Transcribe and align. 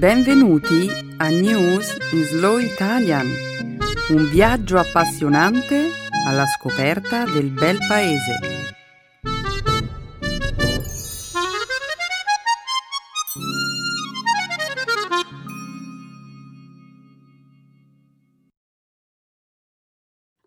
Benvenuti 0.00 0.88
a 1.18 1.28
News 1.28 1.94
in 2.12 2.24
Slow 2.24 2.56
Italian, 2.56 3.26
un 4.08 4.30
viaggio 4.30 4.78
appassionante 4.78 5.90
alla 6.26 6.46
scoperta 6.46 7.26
del 7.26 7.50
bel 7.50 7.76
paese. 7.86 8.38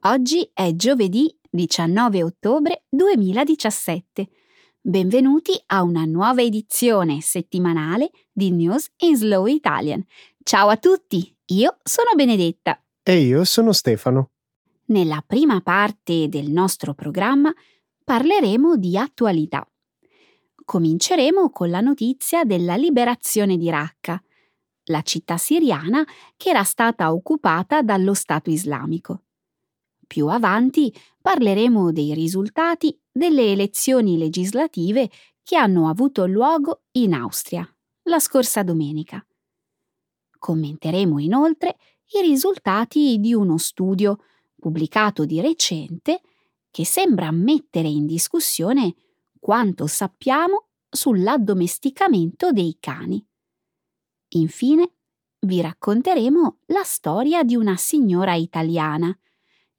Oggi 0.05 0.49
è 0.51 0.75
giovedì 0.75 1.31
19 1.51 2.23
ottobre 2.23 2.85
2017. 2.89 4.27
Benvenuti 4.85 5.53
a 5.67 5.81
una 5.81 6.03
nuova 6.03 6.41
edizione 6.41 7.21
settimanale 7.21 8.11
di 8.33 8.51
News 8.51 8.89
in 8.97 9.15
Slow 9.15 9.45
Italian. 9.45 10.03
Ciao 10.43 10.67
a 10.67 10.75
tutti, 10.75 11.33
io 11.45 11.77
sono 11.81 12.09
Benedetta. 12.15 12.83
E 13.01 13.21
io 13.21 13.45
sono 13.45 13.71
Stefano. 13.71 14.31
Nella 14.87 15.23
prima 15.25 15.61
parte 15.61 16.27
del 16.27 16.51
nostro 16.51 16.93
programma 16.93 17.49
parleremo 18.03 18.75
di 18.75 18.97
attualità. 18.97 19.65
Cominceremo 20.65 21.49
con 21.51 21.69
la 21.69 21.79
notizia 21.79 22.43
della 22.43 22.75
liberazione 22.75 23.55
di 23.55 23.69
Raqqa, 23.69 24.21
la 24.87 25.01
città 25.01 25.37
siriana 25.37 26.05
che 26.35 26.49
era 26.49 26.63
stata 26.63 27.13
occupata 27.13 27.81
dallo 27.83 28.13
Stato 28.13 28.49
islamico. 28.49 29.21
Più 30.05 30.27
avanti 30.27 30.93
parleremo 31.21 31.93
dei 31.93 32.13
risultati 32.13 32.99
delle 33.13 33.51
elezioni 33.51 34.17
legislative 34.17 35.09
che 35.43 35.55
hanno 35.55 35.87
avuto 35.87 36.25
luogo 36.25 36.81
in 36.93 37.13
Austria 37.13 37.67
la 38.03 38.19
scorsa 38.19 38.63
domenica. 38.63 39.25
Commenteremo 40.37 41.19
inoltre 41.19 41.77
i 42.15 42.21
risultati 42.21 43.19
di 43.19 43.33
uno 43.33 43.57
studio 43.57 44.17
pubblicato 44.59 45.25
di 45.25 45.39
recente 45.39 46.21
che 46.71 46.85
sembra 46.85 47.31
mettere 47.31 47.87
in 47.87 48.05
discussione 48.05 48.95
quanto 49.39 49.87
sappiamo 49.87 50.69
sull'addomesticamento 50.89 52.51
dei 52.51 52.77
cani. 52.79 53.25
Infine, 54.29 54.91
vi 55.41 55.61
racconteremo 55.61 56.59
la 56.67 56.83
storia 56.83 57.43
di 57.43 57.55
una 57.55 57.75
signora 57.75 58.33
italiana 58.33 59.15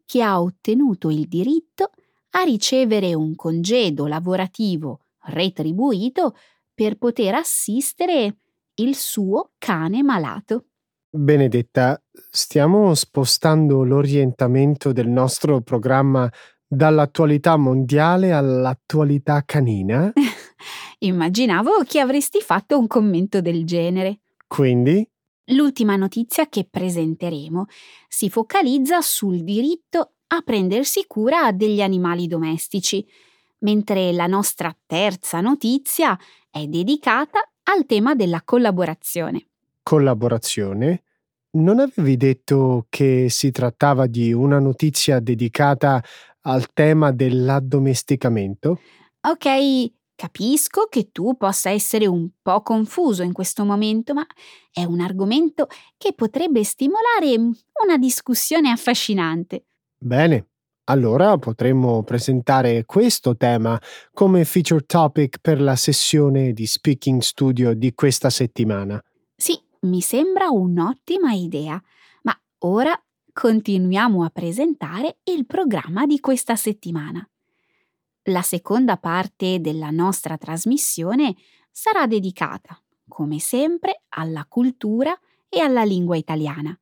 che 0.05 0.23
ha 0.23 0.41
ottenuto 0.41 1.11
il 1.11 1.27
diritto 1.27 1.91
a 2.37 2.43
ricevere 2.43 3.15
un 3.15 3.35
congedo 3.35 4.07
lavorativo 4.07 5.01
retribuito 5.27 6.35
per 6.73 6.97
poter 6.97 7.35
assistere 7.35 8.37
il 8.77 8.95
suo 8.97 9.53
cane 9.59 10.03
malato. 10.03 10.67
Benedetta, 11.11 12.03
stiamo 12.31 12.93
spostando 12.95 13.85
l'orientamento 13.85 14.93
del 14.93 15.09
nostro 15.09 15.61
programma 15.61 16.29
dall'attualità 16.67 17.57
mondiale 17.57 18.33
all'attualità 18.33 19.43
canina? 19.45 20.13
Immaginavo 20.99 21.85
che 21.87 22.01
avresti 22.01 22.41
fatto 22.41 22.77
un 22.79 22.89
commento 22.89 23.41
del 23.41 23.65
genere. 23.65 24.21
Quindi? 24.49 25.09
L'ultima 25.49 25.95
notizia 25.95 26.49
che 26.49 26.67
presenteremo 26.69 27.67
si 28.09 28.29
focalizza 28.31 29.01
sul 29.01 29.45
diritto 29.45 30.14
a 30.29 30.41
prendersi 30.43 31.05
cura 31.07 31.53
degli 31.53 31.81
animali 31.81 32.27
domestici, 32.27 33.07
mentre 33.59 34.13
la 34.13 34.27
nostra 34.27 34.77
terza 34.87 35.41
notizia 35.41 36.19
è 36.51 36.67
dedicata 36.67 37.41
al 37.65 37.87
tema 37.87 38.15
della 38.15 38.43
collaborazione. 38.45 39.49
Collaborazione? 39.83 41.03
Non 41.53 41.79
avevi 41.79 42.17
detto 42.17 42.87
che 42.89 43.29
si 43.29 43.51
trattava 43.51 44.07
di 44.07 44.33
una 44.33 44.59
notizia 44.59 45.21
dedicata 45.21 46.03
al 46.43 46.73
tema 46.73 47.13
dell'addomesticamento? 47.13 48.81
Ok, 49.21 49.93
Capisco 50.17 50.87
che 50.89 51.11
tu 51.11 51.37
possa 51.37 51.71
essere 51.71 52.07
un 52.07 52.29
po' 52.41 52.63
confuso 52.63 53.25
in 53.25 53.33
questo 53.33 53.65
momento, 53.65 54.15
ma 54.15 54.25
è 54.71 54.85
un 54.85 55.01
argomento 55.01 55.67
che 55.97 56.13
potrebbe 56.13 56.63
stimolare 56.63 57.35
una 57.35 57.99
discussione 57.99 58.71
affascinante. 58.71 59.65
Bene, 60.05 60.49
allora 60.85 61.39
potremmo 61.39 62.03
presentare 62.03 62.85
questo 62.85 63.39
tema 63.39 63.81
come 64.13 64.45
feature 64.45 64.85
topic 64.85 65.39
per 65.41 65.63
la 65.63 65.77
sessione 65.77 66.53
di 66.53 66.67
Speaking 66.67 67.23
Studio 67.23 67.73
di 67.73 67.95
questa 67.95 68.29
settimana. 68.29 69.03
Sì, 69.35 69.59
mi 69.81 70.03
sembra 70.03 70.51
un'ottima 70.51 71.33
idea, 71.33 71.83
ma 72.25 72.39
ora 72.59 72.93
continuiamo 73.33 74.23
a 74.23 74.29
presentare 74.29 75.21
il 75.25 75.47
programma 75.47 76.05
di 76.05 76.21
questa 76.21 76.55
settimana. 76.55 77.27
La 78.25 78.43
seconda 78.43 78.99
parte 78.99 79.59
della 79.63 79.89
nostra 79.89 80.37
trasmissione 80.37 81.35
sarà 81.71 82.07
dedicata, 82.07 82.79
come 83.09 83.39
sempre, 83.39 84.03
alla 84.11 84.45
cultura 84.47 85.19
e 85.49 85.61
alla 85.61 85.83
lingua 85.83 86.19
italiana. 86.19 86.79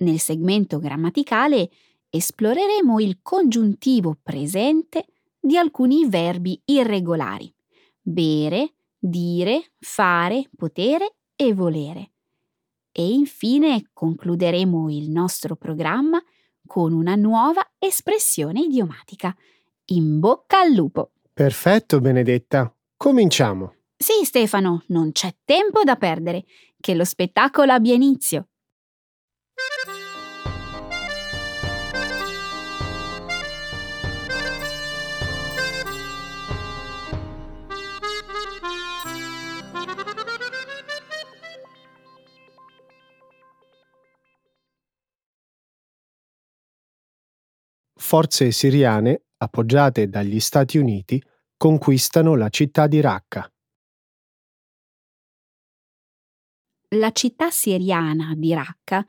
Nel 0.00 0.18
segmento 0.18 0.78
grammaticale 0.78 1.70
esploreremo 2.16 2.98
il 3.00 3.20
congiuntivo 3.22 4.16
presente 4.22 5.06
di 5.38 5.56
alcuni 5.56 6.08
verbi 6.08 6.60
irregolari. 6.64 7.52
Bere, 8.00 8.74
dire, 8.98 9.72
fare, 9.78 10.48
potere 10.56 11.16
e 11.36 11.54
volere. 11.54 12.12
E 12.92 13.10
infine 13.10 13.90
concluderemo 13.92 14.90
il 14.90 15.10
nostro 15.10 15.54
programma 15.56 16.22
con 16.66 16.92
una 16.92 17.14
nuova 17.14 17.66
espressione 17.78 18.60
idiomatica– 18.60 19.34
in 19.86 20.18
bocca 20.18 20.60
al 20.60 20.72
lupo. 20.72 21.12
Perfetto, 21.32 22.00
Benedetta. 22.00 22.72
Cominciamo. 22.96 23.74
Sì, 23.96 24.24
Stefano, 24.24 24.82
non 24.88 25.12
c'è 25.12 25.34
tempo 25.44 25.82
da 25.84 25.96
perdere. 25.96 26.44
Che 26.80 26.94
lo 26.94 27.04
spettacolo 27.04 27.72
abbia 27.72 27.94
inizio. 27.94 28.48
Forze 48.06 48.52
siriane 48.52 49.24
appoggiate 49.38 50.08
dagli 50.08 50.38
Stati 50.38 50.78
Uniti, 50.78 51.20
conquistano 51.56 52.36
la 52.36 52.48
città 52.50 52.86
di 52.86 53.00
Raqqa. 53.00 53.52
La 56.90 57.10
città 57.10 57.50
siriana 57.50 58.34
di 58.36 58.54
Raqqa, 58.54 59.04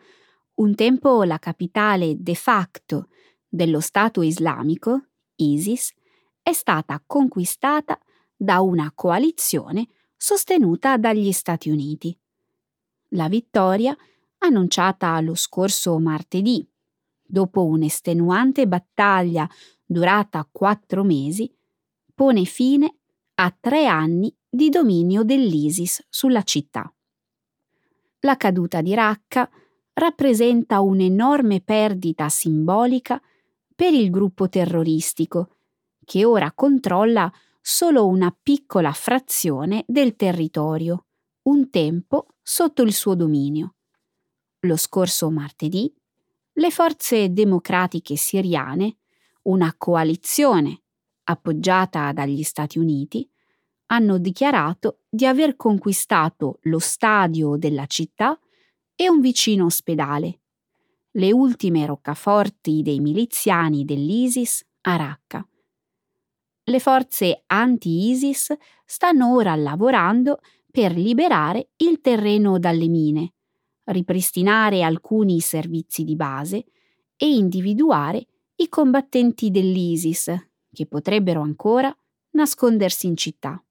un 0.56 0.74
tempo 0.74 1.24
la 1.25 1.38
capitale 1.38 2.16
de 2.18 2.34
facto 2.34 3.09
dello 3.47 3.81
Stato 3.81 4.24
islamico, 4.24 5.09
ISIS, 5.36 5.94
è 6.41 6.53
stata 6.53 7.00
conquistata 7.06 8.00
da 8.36 8.62
una 8.62 8.91
coalizione 8.96 9.90
sostenuta 10.18 10.97
dagli 10.97 11.31
Stati 11.34 11.69
Uniti. 11.69 12.19
La 13.09 13.28
vittoria, 13.28 13.96
annunciata 14.40 15.22
lo 15.22 15.36
scorso 15.36 16.00
martedì, 16.00 16.68
dopo 17.28 17.66
un'estenuante 17.66 18.68
battaglia 18.68 19.48
durata 19.86 20.48
quattro 20.52 21.04
mesi, 21.04 21.54
pone 22.14 22.46
fine 22.46 22.96
a 23.36 23.56
tre 23.60 23.86
anni 23.86 24.36
di 24.50 24.69
dominio 24.69 25.24
dell'ISIS 25.24 26.06
sulla 26.10 26.42
città. 26.44 26.92
La 28.22 28.36
caduta 28.36 28.81
di 28.81 28.94
Raqqa 28.94 29.50
rappresenta 29.94 30.80
un'enorme 30.80 31.62
perdita 31.62 32.30
simbolica 32.30 33.22
per 33.75 33.94
il 33.94 34.10
gruppo 34.10 34.50
terroristico, 34.50 35.57
che 36.04 36.25
ora 36.25 36.51
controlla 36.54 37.31
solo 37.62 38.07
una 38.07 38.36
piccola 38.42 38.92
frazione 38.92 39.84
del 39.88 40.16
territorio, 40.16 41.06
un 41.44 41.69
tempo 41.69 42.28
sotto 42.42 42.81
il 42.81 42.94
suo 42.94 43.13
dominio. 43.13 43.75
Lo 44.62 44.78
scorso 44.78 45.30
martedì, 45.30 45.94
le 46.57 46.71
forze 46.71 47.31
democratiche 47.31 48.15
siriane 48.15 48.98
una 49.44 49.74
coalizione 49.77 50.81
appoggiata 51.24 52.12
dagli 52.13 52.44
Stati 52.44 52.80
Uniti, 52.80 53.30
hanno 53.88 54.18
dichiarato 54.18 55.01
di 55.07 55.25
aver 55.25 55.56
conquistato 55.56 56.59
lo 56.63 56.80
stadio 56.80 57.57
della 57.57 57.86
città 57.86 58.38
e 58.95 59.09
un 59.09 59.19
vicino 59.19 59.65
ospedale, 59.65 60.42
le 61.12 61.31
ultime 61.31 61.86
roccaforti 61.86 62.81
dei 62.81 63.00
miliziani 63.00 63.86
dell'ISIS 63.86 64.65
a 64.81 64.95
Raqqa. 64.95 65.48
Le 66.63 66.80
forze 66.80 67.44
anti-ISIS 67.45 68.56
stanno 68.83 69.33
ora 69.33 69.56
lavorando 69.56 70.39
per 70.69 70.94
liberare 70.94 71.69
il 71.77 72.01
terreno 72.01 72.60
dalle 72.60 72.88
mine, 72.88 73.33
ripristinare 73.88 74.84
alcuni 74.84 75.39
servizi 75.39 76.04
di 76.04 76.16
base 76.16 76.66
e 77.16 77.34
individuare 77.34 78.25
i 78.56 78.69
combattenti 78.69 79.51
dell'ISIS, 79.51 80.50
che 80.72 80.86
potrebbero 80.86 81.42
ancora 81.42 81.95
nascondersi 82.31 83.07
in 83.07 83.18
città. 83.18 83.62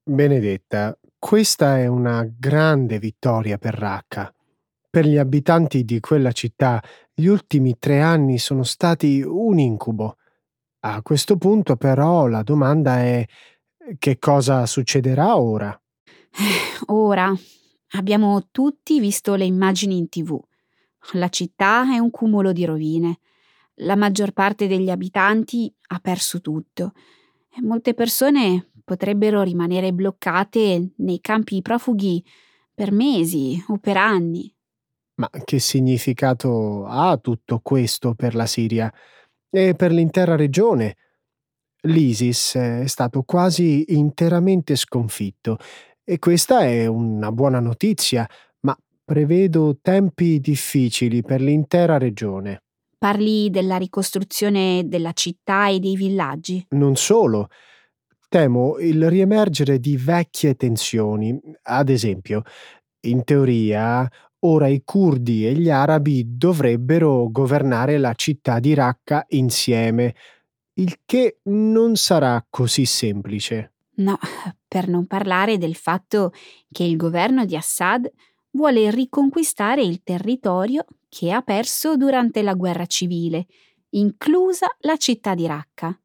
Benedetta, 0.09 0.97
questa 1.19 1.77
è 1.77 1.85
una 1.85 2.27
grande 2.27 2.97
vittoria 2.97 3.59
per 3.59 3.75
Raqqa. 3.75 4.33
Per 4.89 5.05
gli 5.05 5.17
abitanti 5.17 5.85
di 5.85 5.99
quella 5.99 6.31
città 6.31 6.83
gli 7.13 7.27
ultimi 7.27 7.77
tre 7.77 8.01
anni 8.01 8.39
sono 8.39 8.63
stati 8.63 9.21
un 9.21 9.59
incubo. 9.59 10.17
A 10.79 11.03
questo 11.03 11.37
punto 11.37 11.75
però 11.75 12.25
la 12.25 12.41
domanda 12.41 12.97
è 13.01 13.23
che 13.99 14.17
cosa 14.17 14.65
succederà 14.65 15.37
ora? 15.37 15.79
Ora 16.87 17.31
abbiamo 17.91 18.47
tutti 18.49 18.99
visto 18.99 19.35
le 19.35 19.45
immagini 19.45 19.95
in 19.95 20.09
tv. 20.09 20.39
La 21.13 21.29
città 21.29 21.83
è 21.93 21.99
un 21.99 22.09
cumulo 22.09 22.51
di 22.51 22.65
rovine. 22.65 23.19
La 23.81 23.95
maggior 23.95 24.31
parte 24.31 24.65
degli 24.65 24.89
abitanti 24.89 25.71
ha 25.89 25.99
perso 25.99 26.41
tutto 26.41 26.93
molte 27.61 27.93
persone 27.93 28.68
potrebbero 28.89 29.43
rimanere 29.43 29.93
bloccate 29.93 30.93
nei 30.95 31.21
campi 31.21 31.61
profughi 31.61 32.25
per 32.73 32.91
mesi 32.91 33.63
o 33.67 33.77
per 33.77 33.97
anni. 33.97 34.51
Ma 35.17 35.29
che 35.43 35.59
significato 35.59 36.87
ha 36.87 37.15
tutto 37.17 37.59
questo 37.59 38.15
per 38.15 38.33
la 38.33 38.47
Siria 38.47 38.91
e 39.47 39.75
per 39.75 39.91
l'intera 39.91 40.35
regione? 40.35 40.95
L'ISIS 41.81 42.55
è 42.55 42.87
stato 42.87 43.21
quasi 43.21 43.93
interamente 43.93 44.75
sconfitto 44.75 45.59
e 46.03 46.17
questa 46.17 46.61
è 46.61 46.87
una 46.87 47.31
buona 47.31 47.59
notizia, 47.59 48.27
ma 48.61 48.75
prevedo 49.05 49.77
tempi 49.83 50.39
difficili 50.39 51.21
per 51.21 51.41
l'intera 51.41 51.99
regione. 51.99 52.63
Parli 52.97 53.51
della 53.51 53.77
ricostruzione 53.77 54.81
della 54.87 55.13
città 55.13 55.69
e 55.69 55.77
dei 55.77 55.95
villaggi? 55.95 56.65
Non 56.69 56.95
solo. 56.95 57.49
Temo 58.29 58.77
il 58.77 59.09
riemergere 59.09 59.79
di 59.79 59.97
vecchie 59.97 60.53
tensioni. 60.53 61.35
Ad 61.63 61.89
esempio, 61.89 62.43
in 63.07 63.23
teoria, 63.23 64.07
ora 64.41 64.67
i 64.67 64.83
curdi 64.85 65.47
e 65.47 65.53
gli 65.53 65.71
arabi 65.71 66.37
dovrebbero 66.37 67.27
governare 67.31 67.97
la 67.97 68.13
città 68.13 68.59
di 68.59 68.75
Raqqa 68.75 69.25
insieme, 69.29 70.13
il 70.73 70.99
che 71.05 71.39
non 71.45 71.95
sarà 71.95 72.45
così 72.47 72.85
semplice. 72.85 73.73
No, 73.95 74.19
per 74.67 74.87
non 74.87 75.07
parlare 75.07 75.57
del 75.57 75.75
fatto 75.75 76.31
che 76.71 76.83
il 76.83 76.97
governo 76.97 77.45
di 77.45 77.55
Assad 77.55 78.07
vuole 78.51 78.91
riconquistare 78.91 79.81
il 79.81 80.03
territorio 80.03 80.85
che 81.09 81.31
ha 81.31 81.41
perso 81.41 81.97
durante 81.97 82.43
la 82.43 82.53
guerra 82.53 82.85
civile, 82.85 83.47
inclusa 83.89 84.67
la 84.81 84.97
città 84.97 85.33
di 85.33 85.47
Raqqa. 85.47 85.99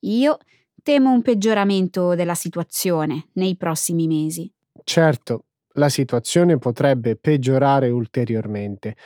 Io 0.00 0.38
temo 0.88 1.12
un 1.12 1.20
peggioramento 1.20 2.14
della 2.14 2.34
situazione 2.34 3.28
nei 3.34 3.58
prossimi 3.58 4.06
mesi. 4.06 4.50
Certo, 4.82 5.44
la 5.74 5.90
situazione 5.90 6.56
potrebbe 6.56 7.14
peggiorare 7.14 7.90
ulteriormente. 7.90 8.96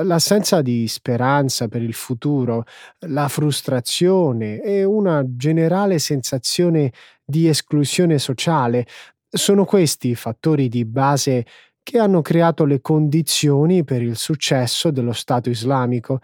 L'assenza 0.00 0.62
di 0.62 0.88
speranza 0.88 1.68
per 1.68 1.82
il 1.82 1.92
futuro, 1.92 2.64
la 3.00 3.28
frustrazione 3.28 4.62
e 4.62 4.82
una 4.84 5.22
generale 5.26 5.98
sensazione 5.98 6.90
di 7.22 7.48
esclusione 7.48 8.18
sociale 8.18 8.86
sono 9.28 9.66
questi 9.66 10.14
fattori 10.14 10.70
di 10.70 10.86
base 10.86 11.44
che 11.82 11.98
hanno 11.98 12.22
creato 12.22 12.64
le 12.64 12.80
condizioni 12.80 13.84
per 13.84 14.00
il 14.00 14.16
successo 14.16 14.90
dello 14.90 15.12
Stato 15.12 15.50
islamico. 15.50 16.20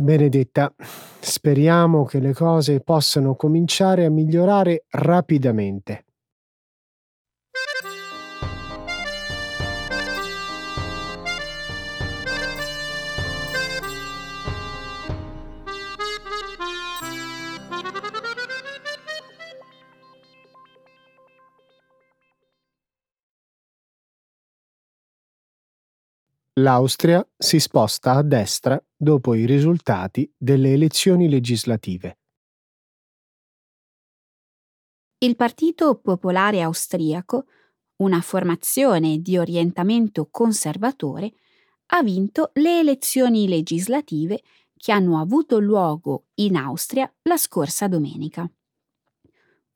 Benedetta, 0.00 0.72
speriamo 1.20 2.04
che 2.04 2.20
le 2.20 2.32
cose 2.32 2.80
possano 2.80 3.34
cominciare 3.34 4.04
a 4.04 4.10
migliorare 4.10 4.84
rapidamente. 4.88 6.04
L'Austria 26.54 27.26
si 27.38 27.58
sposta 27.58 28.12
a 28.12 28.22
destra 28.22 28.82
dopo 29.02 29.34
i 29.34 29.46
risultati 29.46 30.30
delle 30.36 30.74
elezioni 30.74 31.26
legislative. 31.30 32.18
Il 35.22 35.36
Partito 35.36 35.94
Popolare 35.94 36.60
Austriaco, 36.60 37.46
una 38.02 38.20
formazione 38.20 39.20
di 39.20 39.38
orientamento 39.38 40.28
conservatore, 40.30 41.32
ha 41.92 42.02
vinto 42.02 42.50
le 42.54 42.80
elezioni 42.80 43.48
legislative 43.48 44.42
che 44.76 44.92
hanno 44.92 45.18
avuto 45.18 45.58
luogo 45.58 46.26
in 46.34 46.56
Austria 46.56 47.10
la 47.22 47.38
scorsa 47.38 47.88
domenica. 47.88 48.50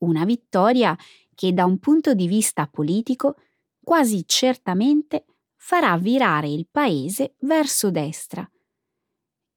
Una 0.00 0.26
vittoria 0.26 0.94
che 1.34 1.54
da 1.54 1.64
un 1.64 1.78
punto 1.78 2.12
di 2.12 2.26
vista 2.26 2.66
politico 2.66 3.36
quasi 3.82 4.24
certamente 4.26 5.24
farà 5.56 5.96
virare 5.96 6.50
il 6.50 6.68
paese 6.70 7.36
verso 7.38 7.90
destra. 7.90 8.46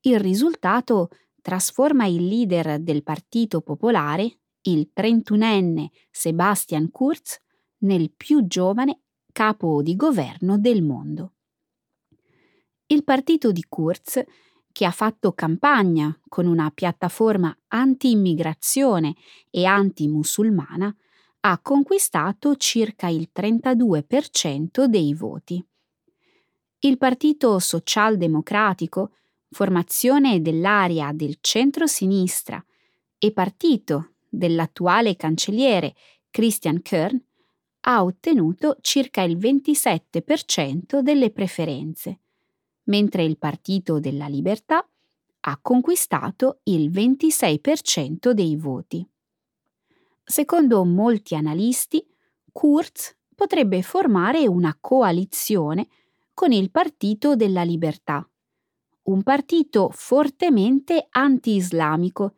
Il 0.07 0.21
risultato 0.21 1.09
trasforma 1.41 2.05
il 2.05 2.25
leader 2.25 2.79
del 2.79 3.03
Partito 3.03 3.59
Popolare, 3.59 4.39
il 4.61 4.89
31enne 4.95 5.87
Sebastian 6.09 6.91
Kurz, 6.91 7.37
nel 7.79 8.13
più 8.15 8.47
giovane 8.47 9.01
capo 9.33 9.81
di 9.81 9.97
governo 9.97 10.57
del 10.57 10.81
mondo. 10.81 11.33
Il 12.85 13.03
partito 13.03 13.51
di 13.51 13.65
Kurz, 13.67 14.23
che 14.71 14.85
ha 14.85 14.91
fatto 14.91 15.33
campagna 15.33 16.17
con 16.29 16.45
una 16.45 16.71
piattaforma 16.71 17.53
anti-immigrazione 17.67 19.13
e 19.49 19.65
anti-musulmana, 19.65 20.95
ha 21.41 21.59
conquistato 21.59 22.55
circa 22.55 23.09
il 23.09 23.29
32% 23.35 24.85
dei 24.85 25.13
voti 25.13 25.61
il 26.81 26.97
Partito 26.99 27.57
Socialdemocratico, 27.57 29.11
formazione 29.49 30.41
dell'area 30.41 31.11
del 31.13 31.37
centro-sinistra 31.41 32.63
e 33.17 33.31
partito 33.31 34.13
dell'attuale 34.29 35.15
cancelliere 35.15 35.95
Christian 36.29 36.81
Kern, 36.81 37.21
ha 37.81 38.03
ottenuto 38.03 38.77
circa 38.81 39.21
il 39.21 39.37
27% 39.37 40.99
delle 40.99 41.31
preferenze, 41.31 42.19
mentre 42.83 43.23
il 43.23 43.37
Partito 43.37 43.99
della 43.99 44.27
Libertà 44.27 44.87
ha 45.39 45.59
conquistato 45.61 46.59
il 46.63 46.91
26% 46.91 48.31
dei 48.31 48.57
voti. 48.57 49.07
Secondo 50.23 50.83
molti 50.83 51.35
analisti, 51.35 52.05
Kurz 52.51 53.15
potrebbe 53.33 53.81
formare 53.81 54.45
una 54.47 54.75
coalizione 54.79 55.87
con 56.33 56.51
il 56.51 56.69
Partito 56.69 57.37
della 57.37 57.63
Libertà, 57.63 58.27
un 59.07 59.23
partito 59.23 59.89
fortemente 59.91 61.07
anti-islamico, 61.09 62.35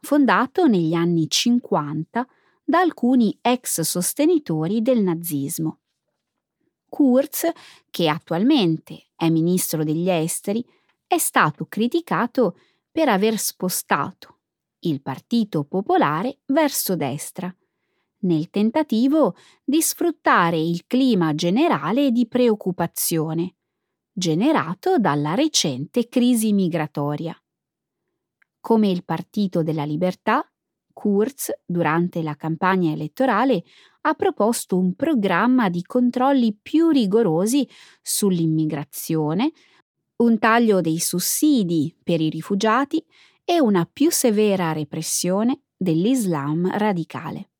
fondato 0.00 0.66
negli 0.66 0.94
anni 0.94 1.28
50 1.28 2.26
da 2.64 2.80
alcuni 2.80 3.36
ex 3.40 3.80
sostenitori 3.80 4.82
del 4.82 5.02
nazismo. 5.02 5.78
Kurz, 6.88 7.50
che 7.90 8.08
attualmente 8.08 9.10
è 9.16 9.28
ministro 9.30 9.82
degli 9.82 10.10
esteri, 10.10 10.64
è 11.06 11.18
stato 11.18 11.66
criticato 11.66 12.56
per 12.90 13.08
aver 13.08 13.38
spostato 13.38 14.38
il 14.80 15.00
Partito 15.00 15.64
Popolare 15.64 16.40
verso 16.46 16.96
destra, 16.96 17.54
nel 18.20 18.50
tentativo 18.50 19.34
di 19.64 19.80
sfruttare 19.80 20.58
il 20.58 20.84
clima 20.86 21.34
generale 21.34 22.10
di 22.10 22.26
preoccupazione 22.26 23.54
generato 24.12 24.98
dalla 24.98 25.34
recente 25.34 26.08
crisi 26.08 26.52
migratoria. 26.52 27.36
Come 28.60 28.88
il 28.88 29.04
Partito 29.04 29.62
della 29.62 29.84
Libertà, 29.84 30.46
Kurz, 30.92 31.50
durante 31.64 32.22
la 32.22 32.36
campagna 32.36 32.92
elettorale, 32.92 33.64
ha 34.02 34.14
proposto 34.14 34.76
un 34.76 34.94
programma 34.94 35.70
di 35.70 35.82
controlli 35.82 36.56
più 36.60 36.90
rigorosi 36.90 37.66
sull'immigrazione, 38.02 39.50
un 40.16 40.38
taglio 40.38 40.80
dei 40.80 40.98
sussidi 40.98 41.96
per 42.02 42.20
i 42.20 42.28
rifugiati 42.28 43.04
e 43.44 43.60
una 43.60 43.88
più 43.90 44.10
severa 44.10 44.72
repressione 44.72 45.62
dell'Islam 45.76 46.70
radicale. 46.76 47.51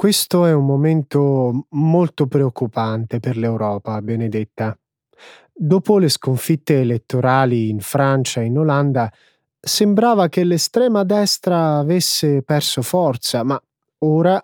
Questo 0.00 0.46
è 0.46 0.52
un 0.52 0.64
momento 0.64 1.66
molto 1.70 2.28
preoccupante 2.28 3.18
per 3.18 3.36
l'Europa, 3.36 4.00
Benedetta. 4.00 4.78
Dopo 5.52 5.98
le 5.98 6.08
sconfitte 6.08 6.82
elettorali 6.82 7.68
in 7.68 7.80
Francia 7.80 8.40
e 8.40 8.44
in 8.44 8.58
Olanda, 8.58 9.12
sembrava 9.58 10.28
che 10.28 10.44
l'estrema 10.44 11.02
destra 11.02 11.78
avesse 11.78 12.42
perso 12.42 12.82
forza, 12.82 13.42
ma 13.42 13.60
ora, 14.04 14.40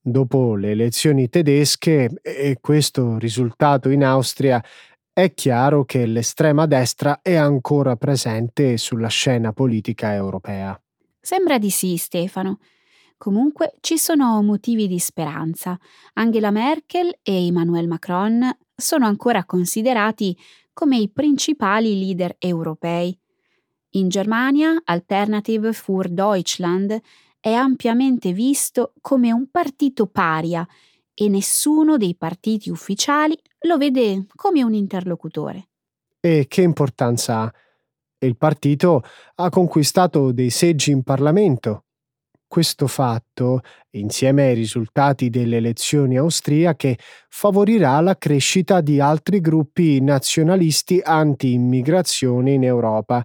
dopo 0.00 0.56
le 0.56 0.72
elezioni 0.72 1.28
tedesche 1.28 2.10
e 2.20 2.58
questo 2.60 3.16
risultato 3.16 3.90
in 3.90 4.02
Austria, 4.02 4.60
è 5.12 5.32
chiaro 5.34 5.84
che 5.84 6.04
l'estrema 6.04 6.66
destra 6.66 7.20
è 7.22 7.36
ancora 7.36 7.94
presente 7.94 8.76
sulla 8.76 9.06
scena 9.06 9.52
politica 9.52 10.14
europea. 10.14 10.76
Sembra 11.20 11.58
di 11.58 11.70
sì, 11.70 11.96
Stefano. 11.96 12.58
Comunque 13.20 13.74
ci 13.80 13.98
sono 13.98 14.40
motivi 14.42 14.88
di 14.88 14.98
speranza. 14.98 15.78
Angela 16.14 16.50
Merkel 16.50 17.18
e 17.22 17.48
Emmanuel 17.48 17.86
Macron 17.86 18.50
sono 18.74 19.04
ancora 19.04 19.44
considerati 19.44 20.34
come 20.72 20.96
i 20.96 21.10
principali 21.10 21.98
leader 21.98 22.36
europei. 22.38 23.14
In 23.90 24.08
Germania 24.08 24.80
Alternative 24.82 25.74
für 25.74 26.08
Deutschland 26.08 26.98
è 27.38 27.52
ampiamente 27.52 28.32
visto 28.32 28.94
come 29.02 29.30
un 29.32 29.50
partito 29.50 30.06
paria 30.06 30.66
e 31.12 31.28
nessuno 31.28 31.98
dei 31.98 32.16
partiti 32.16 32.70
ufficiali 32.70 33.38
lo 33.66 33.76
vede 33.76 34.24
come 34.34 34.62
un 34.62 34.72
interlocutore. 34.72 35.68
E 36.20 36.46
che 36.48 36.62
importanza 36.62 37.42
ha? 37.42 37.52
Il 38.20 38.38
partito 38.38 39.02
ha 39.34 39.50
conquistato 39.50 40.32
dei 40.32 40.48
seggi 40.48 40.90
in 40.90 41.02
Parlamento 41.02 41.84
questo 42.50 42.88
fatto, 42.88 43.60
insieme 43.90 44.48
ai 44.48 44.54
risultati 44.54 45.30
delle 45.30 45.58
elezioni 45.58 46.16
austriache, 46.18 46.98
favorirà 47.28 48.00
la 48.00 48.18
crescita 48.18 48.80
di 48.80 48.98
altri 48.98 49.40
gruppi 49.40 50.00
nazionalisti 50.00 51.00
anti-immigrazione 51.00 52.50
in 52.50 52.64
Europa. 52.64 53.24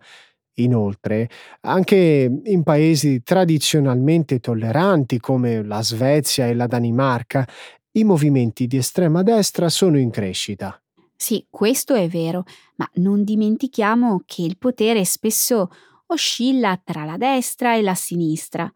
Inoltre, 0.58 1.28
anche 1.62 2.42
in 2.44 2.62
paesi 2.62 3.24
tradizionalmente 3.24 4.40
tolleranti 4.40 5.20
come 5.20 5.64
la 5.64 5.82
Svezia 5.82 6.46
e 6.46 6.54
la 6.54 6.68
Danimarca, 6.68 7.48
i 7.94 8.04
movimenti 8.04 8.68
di 8.68 8.78
estrema 8.78 9.24
destra 9.24 9.70
sono 9.70 9.98
in 9.98 10.12
crescita. 10.12 10.80
Sì, 11.16 11.44
questo 11.50 11.96
è 11.96 12.08
vero, 12.08 12.44
ma 12.76 12.88
non 12.96 13.24
dimentichiamo 13.24 14.22
che 14.24 14.44
il 14.44 14.60
potere 14.60 15.04
spesso 15.04 15.72
oscilla 16.08 16.80
tra 16.84 17.06
la 17.06 17.18
destra 17.18 17.76
e 17.76 17.82
la 17.82 17.96
sinistra. 17.96 18.72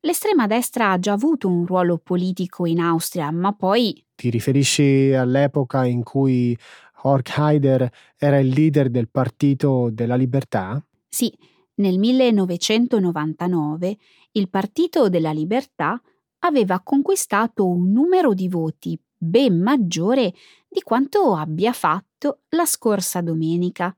L'estrema 0.00 0.46
destra 0.46 0.92
ha 0.92 0.98
già 0.98 1.12
avuto 1.12 1.48
un 1.48 1.66
ruolo 1.66 1.98
politico 1.98 2.66
in 2.66 2.78
Austria, 2.78 3.32
ma 3.32 3.52
poi... 3.52 4.04
Ti 4.14 4.30
riferisci 4.30 5.12
all'epoca 5.12 5.84
in 5.84 6.04
cui 6.04 6.56
Horkheider 7.02 7.90
era 8.16 8.38
il 8.38 8.48
leader 8.48 8.90
del 8.90 9.08
Partito 9.08 9.90
della 9.90 10.14
Libertà? 10.14 10.80
Sì, 11.08 11.36
nel 11.76 11.98
1999 11.98 13.98
il 14.32 14.48
Partito 14.48 15.08
della 15.08 15.32
Libertà 15.32 16.00
aveva 16.40 16.80
conquistato 16.80 17.66
un 17.66 17.90
numero 17.90 18.34
di 18.34 18.48
voti 18.48 19.00
ben 19.16 19.60
maggiore 19.60 20.32
di 20.68 20.82
quanto 20.82 21.34
abbia 21.34 21.72
fatto 21.72 22.42
la 22.50 22.66
scorsa 22.66 23.20
domenica. 23.20 23.96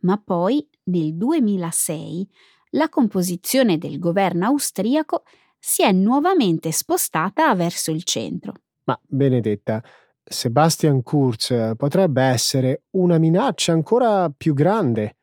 Ma 0.00 0.16
poi, 0.18 0.66
nel 0.84 1.16
2006, 1.16 2.28
la 2.74 2.88
composizione 2.88 3.78
del 3.78 3.98
governo 3.98 4.46
austriaco 4.46 5.22
si 5.58 5.82
è 5.82 5.92
nuovamente 5.92 6.72
spostata 6.72 7.54
verso 7.54 7.90
il 7.90 8.04
centro. 8.04 8.52
Ma 8.84 8.98
Benedetta, 9.02 9.82
Sebastian 10.22 11.02
Kurz 11.02 11.72
potrebbe 11.76 12.22
essere 12.22 12.82
una 12.90 13.18
minaccia 13.18 13.72
ancora 13.72 14.30
più 14.30 14.54
grande. 14.54 15.16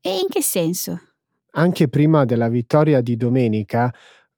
E 0.00 0.18
in 0.18 0.28
che 0.28 0.42
senso? 0.42 1.00
Anche 1.52 1.88
prima 1.88 2.24
della 2.24 2.48
vittoria 2.48 3.00
di 3.00 3.16
domenica, 3.16 3.92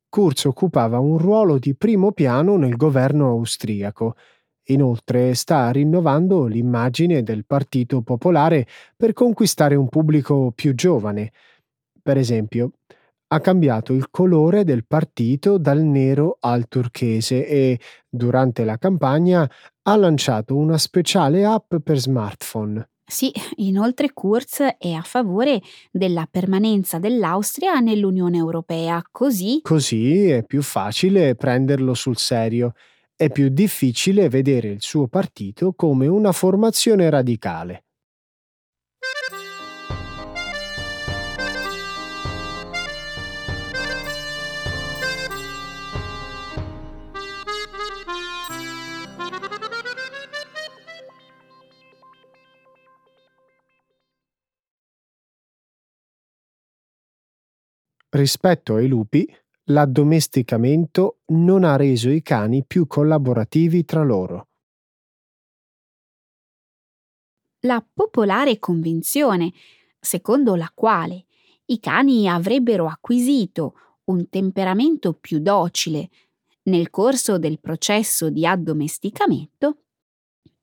Kurz 0.08 0.44
occupava 0.44 0.98
un 0.98 1.18
ruolo 1.18 1.58
di 1.58 1.74
primo 1.74 2.12
piano 2.12 2.56
nel 2.56 2.76
governo 2.76 3.28
austriaco. 3.28 4.16
Inoltre 4.64 5.34
sta 5.34 5.70
rinnovando 5.70 6.46
l'immagine 6.46 7.22
del 7.22 7.44
Partito 7.44 8.00
Popolare 8.02 8.66
per 8.96 9.12
conquistare 9.12 9.74
un 9.74 9.88
pubblico 9.88 10.52
più 10.54 10.74
giovane. 10.74 11.32
Per 12.10 12.18
esempio, 12.18 12.72
ha 13.28 13.38
cambiato 13.38 13.92
il 13.92 14.10
colore 14.10 14.64
del 14.64 14.84
partito 14.84 15.58
dal 15.58 15.80
nero 15.80 16.38
al 16.40 16.66
turchese 16.66 17.46
e, 17.46 17.78
durante 18.08 18.64
la 18.64 18.78
campagna, 18.78 19.48
ha 19.82 19.94
lanciato 19.94 20.56
una 20.56 20.76
speciale 20.76 21.44
app 21.44 21.76
per 21.76 21.98
smartphone. 22.00 22.88
Sì, 23.06 23.30
inoltre 23.58 24.12
Kurz 24.12 24.60
è 24.76 24.90
a 24.90 25.02
favore 25.02 25.62
della 25.92 26.26
permanenza 26.28 26.98
dell'Austria 26.98 27.78
nell'Unione 27.78 28.38
Europea, 28.38 29.00
così... 29.08 29.60
Così 29.62 30.30
è 30.30 30.42
più 30.42 30.62
facile 30.62 31.36
prenderlo 31.36 31.94
sul 31.94 32.16
serio. 32.16 32.72
È 33.14 33.30
più 33.30 33.50
difficile 33.50 34.28
vedere 34.28 34.66
il 34.66 34.82
suo 34.82 35.06
partito 35.06 35.74
come 35.74 36.08
una 36.08 36.32
formazione 36.32 37.08
radicale. 37.08 37.84
Rispetto 58.12 58.74
ai 58.74 58.88
lupi, 58.88 59.24
l'addomesticamento 59.66 61.20
non 61.26 61.62
ha 61.62 61.76
reso 61.76 62.10
i 62.10 62.22
cani 62.22 62.64
più 62.66 62.88
collaborativi 62.88 63.84
tra 63.84 64.02
loro. 64.02 64.48
La 67.60 67.80
popolare 67.80 68.58
convinzione, 68.58 69.52
secondo 70.00 70.56
la 70.56 70.70
quale 70.74 71.26
i 71.66 71.78
cani 71.78 72.28
avrebbero 72.28 72.88
acquisito 72.88 73.74
un 74.06 74.28
temperamento 74.28 75.12
più 75.12 75.38
docile 75.38 76.10
nel 76.64 76.90
corso 76.90 77.38
del 77.38 77.60
processo 77.60 78.28
di 78.28 78.44
addomesticamento, 78.44 79.82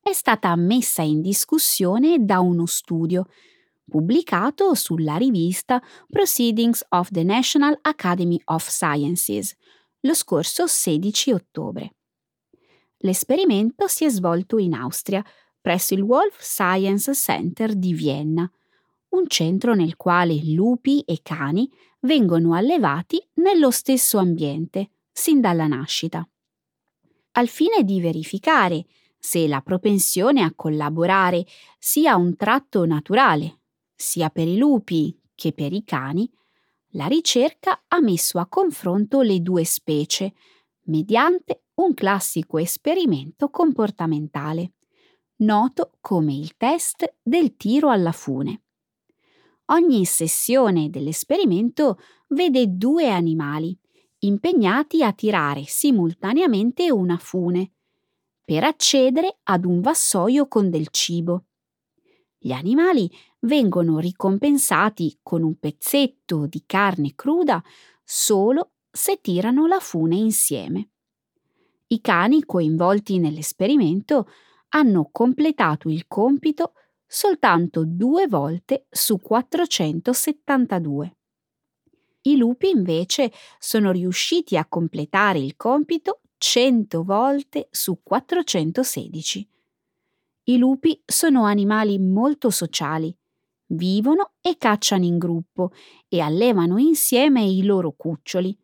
è 0.01 0.11
stata 0.11 0.53
messa 0.57 1.01
in 1.01 1.21
discussione 1.21 2.17
da 2.25 2.41
uno 2.41 2.65
studio 2.65 3.27
pubblicato 3.87 4.73
sulla 4.73 5.15
rivista 5.15 5.81
Proceedings 6.09 6.85
of 6.89 7.09
the 7.11 7.23
National 7.23 7.77
Academy 7.81 8.39
of 8.45 8.67
Sciences 8.67 9.55
lo 10.01 10.13
scorso 10.13 10.67
16 10.67 11.31
ottobre. 11.31 11.95
L'esperimento 12.99 13.87
si 13.87 14.05
è 14.05 14.09
svolto 14.09 14.57
in 14.57 14.73
Austria, 14.73 15.23
presso 15.61 15.93
il 15.93 16.01
Wolf 16.01 16.39
Science 16.39 17.13
Center 17.13 17.75
di 17.75 17.93
Vienna, 17.93 18.49
un 19.09 19.27
centro 19.27 19.73
nel 19.73 19.95
quale 19.95 20.39
lupi 20.43 21.01
e 21.01 21.19
cani 21.21 21.69
vengono 22.01 22.53
allevati 22.53 23.21
nello 23.35 23.71
stesso 23.71 24.17
ambiente, 24.17 24.91
sin 25.11 25.41
dalla 25.41 25.67
nascita. 25.67 26.27
Al 27.31 27.47
fine 27.47 27.83
di 27.83 28.01
verificare 28.01 28.85
se 29.17 29.47
la 29.47 29.61
propensione 29.61 30.41
a 30.41 30.53
collaborare 30.55 31.45
sia 31.77 32.15
un 32.15 32.35
tratto 32.35 32.85
naturale 32.85 33.59
sia 33.97 34.29
per 34.29 34.47
i 34.47 34.57
lupi 34.57 35.19
che 35.35 35.51
per 35.53 35.73
i 35.73 35.83
cani, 35.83 36.31
La 36.91 37.07
ricerca 37.07 37.83
ha 37.87 37.99
messo 38.01 38.39
a 38.39 38.47
confronto 38.47 39.21
le 39.21 39.41
due 39.41 39.65
specie 39.65 40.33
mediante 40.83 41.63
un 41.75 41.93
classico 41.93 42.57
esperimento 42.57 43.49
comportamentale, 43.49 44.73
noto 45.37 45.91
come 46.01 46.33
il 46.33 46.55
test 46.57 47.15
del 47.21 47.57
tiro 47.57 47.89
alla 47.89 48.13
fune. 48.13 48.63
Ogni 49.65 50.05
sessione 50.05 50.89
dell'esperimento 50.89 51.99
vede 52.29 52.67
due 52.69 53.09
animali 53.09 53.77
impegnati 54.19 55.03
a 55.03 55.13
tirare 55.13 55.63
simultaneamente 55.65 56.89
una 56.91 57.17
fune 57.17 57.73
per 58.45 58.63
accedere 58.63 59.39
ad 59.43 59.65
un 59.65 59.81
vassoio 59.81 60.47
con 60.47 60.69
del 60.69 60.87
cibo. 60.89 61.46
Gli 62.39 62.51
animali 62.51 63.11
vengono 63.39 63.97
ricompensati 63.99 65.19
con 65.23 65.41
un 65.43 65.57
pezzetto 65.57 66.45
di 66.45 66.63
carne 66.65 67.13
cruda 67.15 67.63
solo 68.03 68.73
se 68.91 69.19
tirano 69.21 69.65
la 69.65 69.79
fune 69.79 70.15
insieme. 70.15 70.89
I 71.87 71.99
cani 71.99 72.43
coinvolti 72.43 73.17
nell'esperimento 73.17 74.27
hanno 74.69 75.09
completato 75.11 75.89
il 75.89 76.05
compito 76.07 76.73
soltanto 77.07 77.83
due 77.85 78.27
volte 78.27 78.85
su 78.89 79.19
472. 79.19 81.17
I 82.23 82.35
lupi 82.37 82.69
invece 82.69 83.31
sono 83.57 83.91
riusciti 83.91 84.57
a 84.57 84.65
completare 84.65 85.39
il 85.39 85.55
compito 85.55 86.21
100 86.37 87.03
volte 87.03 87.69
su 87.71 88.01
416. 88.03 89.47
I 90.49 90.57
lupi 90.57 91.01
sono 91.05 91.43
animali 91.43 91.99
molto 91.99 92.49
sociali, 92.49 93.13
vivono 93.71 94.31
e 94.39 94.55
cacciano 94.57 95.03
in 95.03 95.17
gruppo 95.17 95.71
e 96.07 96.21
allevano 96.21 96.77
insieme 96.77 97.43
i 97.43 97.63
loro 97.63 97.91
cuccioli. 97.91 98.57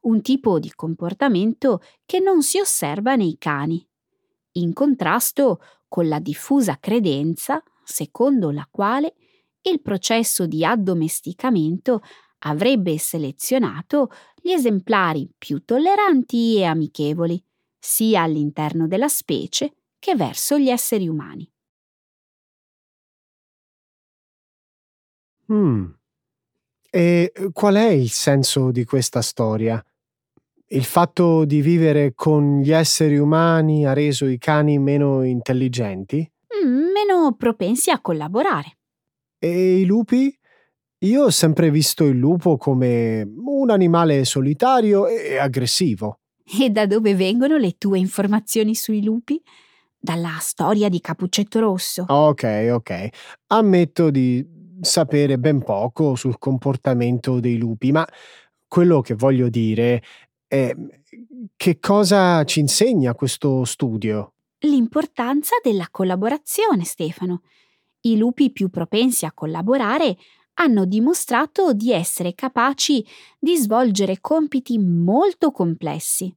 Un 0.00 0.20
tipo 0.20 0.58
di 0.58 0.72
comportamento 0.74 1.80
che 2.04 2.18
non 2.18 2.42
si 2.42 2.58
osserva 2.58 3.14
nei 3.14 3.36
cani, 3.38 3.86
in 4.54 4.72
contrasto 4.72 5.60
con 5.86 6.08
la 6.08 6.18
diffusa 6.18 6.78
credenza 6.80 7.62
secondo 7.84 8.50
la 8.50 8.66
quale 8.68 9.14
il 9.62 9.80
processo 9.80 10.46
di 10.46 10.64
addomesticamento 10.64 12.00
avrebbe 12.38 12.98
selezionato 12.98 14.10
gli 14.42 14.50
esemplari 14.50 15.30
più 15.38 15.64
tolleranti 15.64 16.56
e 16.56 16.64
amichevoli, 16.64 17.40
sia 17.78 18.22
all'interno 18.22 18.88
della 18.88 19.08
specie 19.08 19.72
che 20.06 20.14
verso 20.14 20.56
gli 20.56 20.68
esseri 20.68 21.08
umani. 21.08 21.50
Mm. 25.52 25.86
E 26.88 27.32
qual 27.52 27.74
è 27.74 27.88
il 27.88 28.10
senso 28.10 28.70
di 28.70 28.84
questa 28.84 29.20
storia? 29.20 29.84
Il 30.68 30.84
fatto 30.84 31.44
di 31.44 31.60
vivere 31.60 32.12
con 32.14 32.60
gli 32.60 32.70
esseri 32.70 33.18
umani 33.18 33.84
ha 33.84 33.92
reso 33.94 34.26
i 34.26 34.38
cani 34.38 34.78
meno 34.78 35.24
intelligenti? 35.24 36.18
Mm, 36.64 36.92
meno 36.92 37.34
propensi 37.36 37.90
a 37.90 38.00
collaborare. 38.00 38.78
E 39.40 39.80
i 39.80 39.84
lupi? 39.86 40.32
Io 40.98 41.24
ho 41.24 41.30
sempre 41.30 41.72
visto 41.72 42.04
il 42.04 42.16
lupo 42.16 42.56
come 42.56 43.28
un 43.44 43.70
animale 43.70 44.24
solitario 44.24 45.08
e 45.08 45.36
aggressivo. 45.36 46.20
E 46.44 46.70
da 46.70 46.86
dove 46.86 47.16
vengono 47.16 47.56
le 47.56 47.72
tue 47.76 47.98
informazioni 47.98 48.76
sui 48.76 49.02
lupi? 49.02 49.42
Dalla 49.98 50.36
storia 50.40 50.88
di 50.88 51.00
Capuccetto 51.00 51.58
Rosso. 51.60 52.04
Ok, 52.06 52.68
ok. 52.72 53.08
Ammetto 53.48 54.10
di 54.10 54.44
sapere 54.80 55.38
ben 55.38 55.62
poco 55.62 56.14
sul 56.14 56.38
comportamento 56.38 57.40
dei 57.40 57.56
lupi, 57.56 57.92
ma 57.92 58.06
quello 58.68 59.00
che 59.00 59.14
voglio 59.14 59.48
dire 59.48 60.02
è 60.46 60.74
che 61.56 61.78
cosa 61.78 62.44
ci 62.44 62.60
insegna 62.60 63.14
questo 63.14 63.64
studio? 63.64 64.34
L'importanza 64.60 65.56
della 65.62 65.88
collaborazione, 65.90 66.84
Stefano. 66.84 67.42
I 68.02 68.16
lupi 68.16 68.50
più 68.52 68.68
propensi 68.68 69.24
a 69.24 69.32
collaborare 69.32 70.16
hanno 70.54 70.84
dimostrato 70.84 71.72
di 71.72 71.92
essere 71.92 72.34
capaci 72.34 73.04
di 73.38 73.56
svolgere 73.56 74.20
compiti 74.20 74.78
molto 74.78 75.50
complessi. 75.50 76.34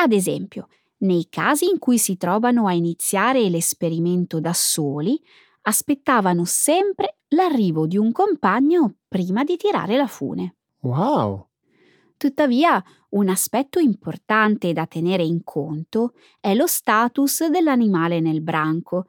Ad 0.00 0.12
esempio, 0.12 0.68
nei 0.98 1.28
casi 1.28 1.66
in 1.66 1.78
cui 1.78 1.98
si 1.98 2.16
trovano 2.16 2.66
a 2.66 2.72
iniziare 2.72 3.48
l'esperimento 3.48 4.40
da 4.40 4.52
soli, 4.52 5.20
aspettavano 5.62 6.44
sempre 6.44 7.18
l'arrivo 7.28 7.86
di 7.86 7.96
un 7.96 8.12
compagno 8.12 8.96
prima 9.06 9.44
di 9.44 9.56
tirare 9.56 9.96
la 9.96 10.06
fune. 10.06 10.56
Wow! 10.80 11.46
Tuttavia, 12.16 12.82
un 13.10 13.28
aspetto 13.28 13.78
importante 13.78 14.72
da 14.72 14.86
tenere 14.86 15.22
in 15.22 15.44
conto 15.44 16.14
è 16.40 16.54
lo 16.54 16.66
status 16.66 17.46
dell'animale 17.46 18.20
nel 18.20 18.40
branco. 18.40 19.06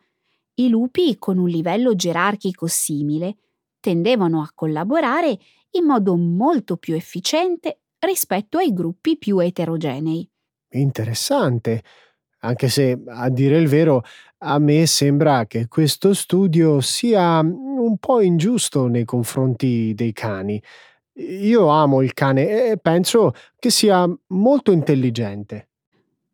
I 0.55 0.69
lupi 0.69 1.17
con 1.17 1.37
un 1.37 1.47
livello 1.49 1.95
gerarchico 1.95 2.67
simile 2.67 3.37
tendevano 3.79 4.41
a 4.41 4.51
collaborare 4.53 5.37
in 5.71 5.85
modo 5.85 6.15
molto 6.17 6.77
più 6.77 6.93
efficiente 6.93 7.81
rispetto 7.99 8.57
ai 8.57 8.73
gruppi 8.73 9.17
più 9.17 9.39
eterogenei. 9.39 10.28
Interessante, 10.71 11.83
anche 12.39 12.69
se 12.69 13.01
a 13.07 13.29
dire 13.29 13.57
il 13.57 13.67
vero 13.67 14.03
a 14.39 14.59
me 14.59 14.85
sembra 14.85 15.45
che 15.45 15.67
questo 15.67 16.13
studio 16.13 16.79
sia 16.79 17.39
un 17.39 17.97
po' 17.97 18.21
ingiusto 18.21 18.87
nei 18.87 19.03
confronti 19.05 19.93
dei 19.95 20.13
cani. 20.13 20.61
Io 21.13 21.67
amo 21.67 22.01
il 22.01 22.13
cane 22.13 22.71
e 22.71 22.77
penso 22.77 23.33
che 23.57 23.69
sia 23.69 24.07
molto 24.27 24.71
intelligente. 24.71 25.69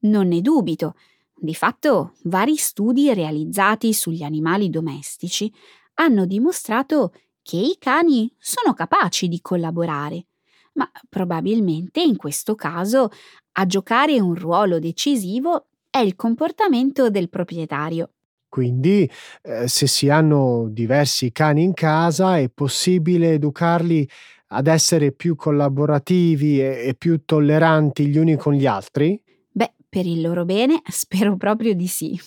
Non 0.02 0.28
ne 0.28 0.42
dubito. 0.42 0.96
Di 1.34 1.56
fatto, 1.56 2.14
vari 2.24 2.56
studi 2.56 3.14
realizzati 3.14 3.94
sugli 3.94 4.24
animali 4.24 4.70
domestici 4.70 5.52
hanno 5.96 6.26
dimostrato 6.26 7.14
che 7.42 7.58
i 7.58 7.76
cani 7.80 8.32
sono 8.38 8.74
capaci 8.74 9.28
di 9.28 9.42
collaborare, 9.42 10.28
ma 10.74 10.90
probabilmente 11.10 12.02
in 12.02 12.16
questo 12.16 12.56
caso 12.56 13.10
a 13.58 13.66
giocare 13.66 14.20
un 14.20 14.36
ruolo 14.36 14.80
decisivo 14.80 15.68
è 15.90 16.00
il 16.00 16.16
comportamento 16.16 17.10
del 17.10 17.30
proprietario. 17.30 18.10
Quindi, 18.50 19.10
eh, 19.42 19.68
se 19.68 19.88
si 19.88 20.10
hanno 20.10 20.68
diversi 20.70 21.32
cani 21.32 21.64
in 21.64 21.74
casa, 21.74 22.38
è 22.38 22.50
possibile 22.50 23.34
educarli 23.34 24.08
ad 24.48 24.68
essere 24.68 25.12
più 25.12 25.36
collaborativi 25.36 26.62
e, 26.62 26.88
e 26.88 26.96
più 26.96 27.24
tolleranti 27.26 28.08
gli 28.08 28.18
uni 28.18 28.36
con 28.36 28.54
gli 28.54 28.66
altri? 28.66 29.22
Beh, 29.52 29.74
per 29.90 30.06
il 30.06 30.22
loro 30.22 30.46
bene, 30.46 30.82
spero 30.90 31.36
proprio 31.38 31.74
di 31.74 31.88
sì. 31.88 32.20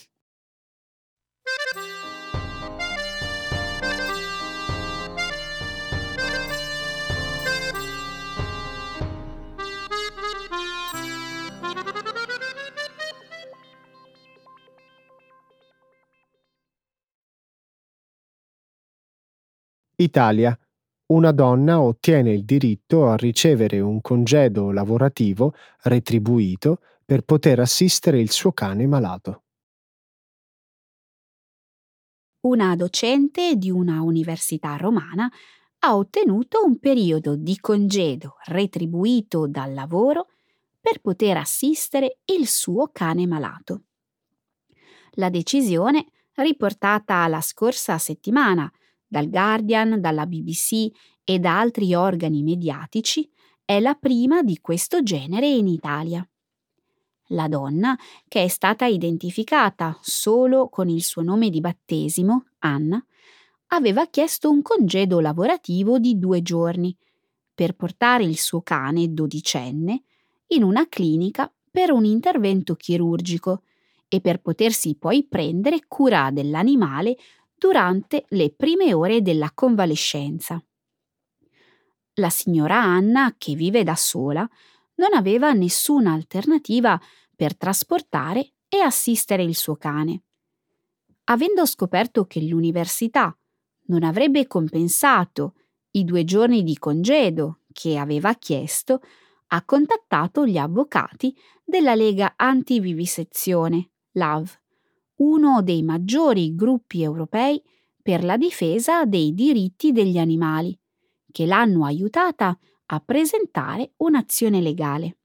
Italia. 20.00 20.56
Una 21.06 21.32
donna 21.32 21.80
ottiene 21.80 22.32
il 22.32 22.44
diritto 22.44 23.08
a 23.08 23.16
ricevere 23.16 23.80
un 23.80 24.00
congedo 24.00 24.70
lavorativo 24.70 25.54
retribuito 25.82 26.80
per 27.04 27.22
poter 27.22 27.58
assistere 27.58 28.20
il 28.20 28.30
suo 28.30 28.52
cane 28.52 28.86
malato. 28.86 29.42
Una 32.42 32.76
docente 32.76 33.56
di 33.56 33.70
una 33.70 34.02
università 34.02 34.76
romana 34.76 35.28
ha 35.80 35.96
ottenuto 35.96 36.64
un 36.64 36.78
periodo 36.78 37.34
di 37.34 37.58
congedo 37.58 38.36
retribuito 38.44 39.48
dal 39.48 39.74
lavoro 39.74 40.28
per 40.80 41.00
poter 41.00 41.38
assistere 41.38 42.18
il 42.26 42.46
suo 42.46 42.90
cane 42.92 43.26
malato. 43.26 43.82
La 45.12 45.28
decisione, 45.28 46.06
riportata 46.34 47.26
la 47.26 47.40
scorsa 47.40 47.98
settimana 47.98 48.70
dal 49.08 49.28
Guardian, 49.28 50.00
dalla 50.00 50.26
BBC 50.26 50.88
e 51.24 51.38
da 51.38 51.58
altri 51.58 51.94
organi 51.94 52.42
mediatici, 52.42 53.28
è 53.64 53.80
la 53.80 53.94
prima 53.94 54.42
di 54.42 54.58
questo 54.60 55.02
genere 55.02 55.48
in 55.48 55.66
Italia. 55.66 56.26
La 57.32 57.48
donna, 57.48 57.96
che 58.26 58.44
è 58.44 58.48
stata 58.48 58.86
identificata 58.86 59.98
solo 60.00 60.68
con 60.68 60.88
il 60.88 61.02
suo 61.02 61.22
nome 61.22 61.50
di 61.50 61.60
battesimo, 61.60 62.46
Anna, 62.60 63.02
aveva 63.68 64.06
chiesto 64.06 64.50
un 64.50 64.62
congedo 64.62 65.20
lavorativo 65.20 65.98
di 65.98 66.18
due 66.18 66.40
giorni 66.40 66.96
per 67.54 67.74
portare 67.74 68.24
il 68.24 68.38
suo 68.38 68.62
cane 68.62 69.12
dodicenne 69.12 70.02
in 70.48 70.62
una 70.62 70.88
clinica 70.88 71.52
per 71.70 71.90
un 71.90 72.04
intervento 72.04 72.74
chirurgico 72.74 73.62
e 74.08 74.20
per 74.22 74.40
potersi 74.40 74.96
poi 74.96 75.26
prendere 75.26 75.80
cura 75.86 76.30
dell'animale 76.30 77.16
durante 77.58 78.24
le 78.28 78.50
prime 78.50 78.94
ore 78.94 79.20
della 79.20 79.50
convalescenza. 79.52 80.62
La 82.14 82.30
signora 82.30 82.80
Anna, 82.80 83.34
che 83.36 83.54
vive 83.54 83.82
da 83.82 83.94
sola, 83.94 84.48
non 84.94 85.12
aveva 85.12 85.52
nessuna 85.52 86.12
alternativa 86.12 87.00
per 87.34 87.56
trasportare 87.56 88.54
e 88.68 88.80
assistere 88.80 89.42
il 89.42 89.54
suo 89.54 89.76
cane. 89.76 90.22
Avendo 91.24 91.66
scoperto 91.66 92.24
che 92.26 92.40
l'università 92.40 93.36
non 93.86 94.02
avrebbe 94.02 94.46
compensato 94.46 95.54
i 95.92 96.04
due 96.04 96.24
giorni 96.24 96.62
di 96.62 96.76
congedo 96.78 97.60
che 97.72 97.96
aveva 97.96 98.34
chiesto, 98.34 99.00
ha 99.48 99.64
contattato 99.64 100.46
gli 100.46 100.58
avvocati 100.58 101.34
della 101.64 101.94
Lega 101.94 102.34
Antivivisezione, 102.36 103.90
LAV, 104.12 104.58
uno 105.18 105.62
dei 105.62 105.82
maggiori 105.82 106.54
gruppi 106.54 107.02
europei 107.02 107.62
per 108.02 108.24
la 108.24 108.36
difesa 108.36 109.04
dei 109.04 109.34
diritti 109.34 109.92
degli 109.92 110.18
animali, 110.18 110.78
che 111.30 111.46
l'hanno 111.46 111.84
aiutata 111.84 112.56
a 112.86 113.00
presentare 113.00 113.92
un'azione 113.96 114.60
legale. 114.60 115.18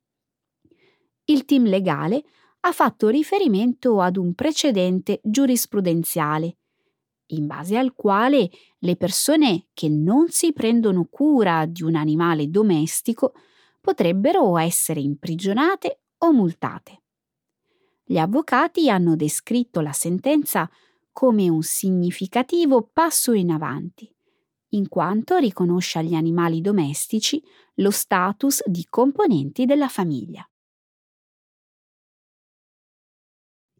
Il 1.25 1.45
team 1.45 1.65
legale 1.65 2.23
ha 2.61 2.71
fatto 2.71 3.07
riferimento 3.09 4.01
ad 4.01 4.17
un 4.17 4.33
precedente 4.33 5.19
giurisprudenziale, 5.23 6.57
in 7.27 7.47
base 7.47 7.77
al 7.77 7.93
quale 7.93 8.49
le 8.79 8.95
persone 8.95 9.67
che 9.73 9.89
non 9.89 10.29
si 10.29 10.53
prendono 10.53 11.07
cura 11.09 11.65
di 11.65 11.83
un 11.83 11.95
animale 11.95 12.49
domestico 12.49 13.33
potrebbero 13.79 14.57
essere 14.57 14.99
imprigionate 14.99 16.01
o 16.19 16.31
multate. 16.31 17.02
Gli 18.13 18.19
avvocati 18.19 18.91
hanno 18.91 19.15
descritto 19.15 19.81
la 19.81 19.91
sentenza 19.91 20.69
come 21.11 21.49
un 21.49 21.63
significativo 21.63 22.87
passo 22.93 23.33
in 23.33 23.49
avanti, 23.49 24.07
in 24.73 24.87
quanto 24.87 25.37
riconosce 25.37 25.97
agli 25.97 26.13
animali 26.13 26.61
domestici 26.61 27.41
lo 27.77 27.89
status 27.89 28.61
di 28.67 28.85
componenti 28.87 29.65
della 29.65 29.87
famiglia. 29.87 30.47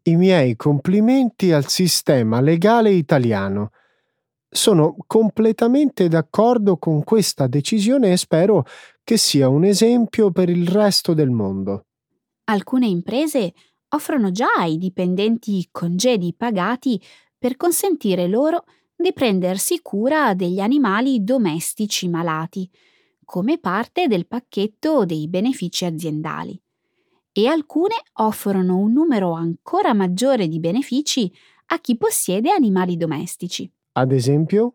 I 0.02 0.16
miei 0.16 0.56
complimenti 0.56 1.52
al 1.52 1.68
sistema 1.68 2.40
legale 2.40 2.90
italiano. 2.90 3.70
Sono 4.48 4.96
completamente 5.06 6.08
d'accordo 6.08 6.76
con 6.76 7.04
questa 7.04 7.46
decisione 7.46 8.10
e 8.10 8.16
spero 8.16 8.66
che 9.04 9.16
sia 9.16 9.48
un 9.48 9.62
esempio 9.62 10.32
per 10.32 10.48
il 10.48 10.66
resto 10.66 11.14
del 11.14 11.30
mondo. 11.30 11.86
Alcune 12.46 12.86
imprese 12.88 13.54
offrono 13.94 14.30
già 14.30 14.48
ai 14.56 14.76
dipendenti 14.76 15.68
congedi 15.70 16.34
pagati 16.36 17.00
per 17.38 17.56
consentire 17.56 18.26
loro 18.26 18.64
di 18.96 19.12
prendersi 19.12 19.80
cura 19.82 20.34
degli 20.34 20.60
animali 20.60 21.22
domestici 21.22 22.08
malati, 22.08 22.68
come 23.24 23.58
parte 23.58 24.06
del 24.06 24.26
pacchetto 24.26 25.04
dei 25.04 25.28
benefici 25.28 25.84
aziendali. 25.84 26.60
E 27.32 27.46
alcune 27.46 27.94
offrono 28.14 28.76
un 28.76 28.92
numero 28.92 29.32
ancora 29.32 29.92
maggiore 29.92 30.46
di 30.46 30.60
benefici 30.60 31.32
a 31.66 31.78
chi 31.80 31.96
possiede 31.96 32.50
animali 32.50 32.96
domestici. 32.96 33.70
Ad 33.92 34.12
esempio? 34.12 34.74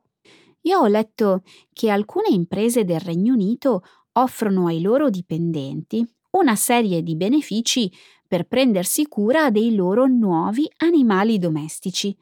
Io 0.62 0.80
ho 0.80 0.88
letto 0.88 1.44
che 1.72 1.90
alcune 1.90 2.30
imprese 2.30 2.84
del 2.84 3.00
Regno 3.00 3.34
Unito 3.34 3.84
offrono 4.14 4.68
ai 4.68 4.82
loro 4.82 5.10
dipendenti 5.10 6.06
una 6.32 6.56
serie 6.56 7.02
di 7.02 7.16
benefici 7.16 7.92
per 8.30 8.44
prendersi 8.44 9.08
cura 9.08 9.50
dei 9.50 9.74
loro 9.74 10.06
nuovi 10.06 10.70
animali 10.78 11.40
domestici. 11.40 12.16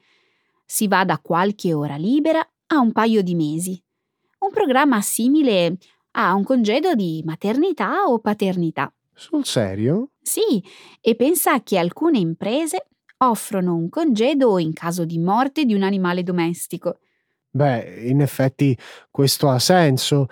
Si 0.64 0.88
va 0.88 1.04
da 1.04 1.18
qualche 1.18 1.74
ora 1.74 1.96
libera 1.96 2.40
a 2.68 2.78
un 2.78 2.92
paio 2.92 3.22
di 3.22 3.34
mesi. 3.34 3.80
Un 4.38 4.50
programma 4.50 5.02
simile 5.02 5.76
a 6.12 6.32
un 6.32 6.44
congedo 6.44 6.94
di 6.94 7.22
maternità 7.26 8.04
o 8.06 8.20
paternità. 8.20 8.90
Sul 9.12 9.44
serio? 9.44 10.12
Sì, 10.22 10.64
e 11.02 11.14
pensa 11.14 11.62
che 11.62 11.76
alcune 11.76 12.18
imprese 12.18 12.86
offrono 13.18 13.74
un 13.74 13.90
congedo 13.90 14.58
in 14.58 14.72
caso 14.72 15.04
di 15.04 15.18
morte 15.18 15.66
di 15.66 15.74
un 15.74 15.82
animale 15.82 16.22
domestico. 16.22 17.00
Beh, 17.50 18.06
in 18.06 18.22
effetti 18.22 18.76
questo 19.10 19.50
ha 19.50 19.58
senso. 19.58 20.28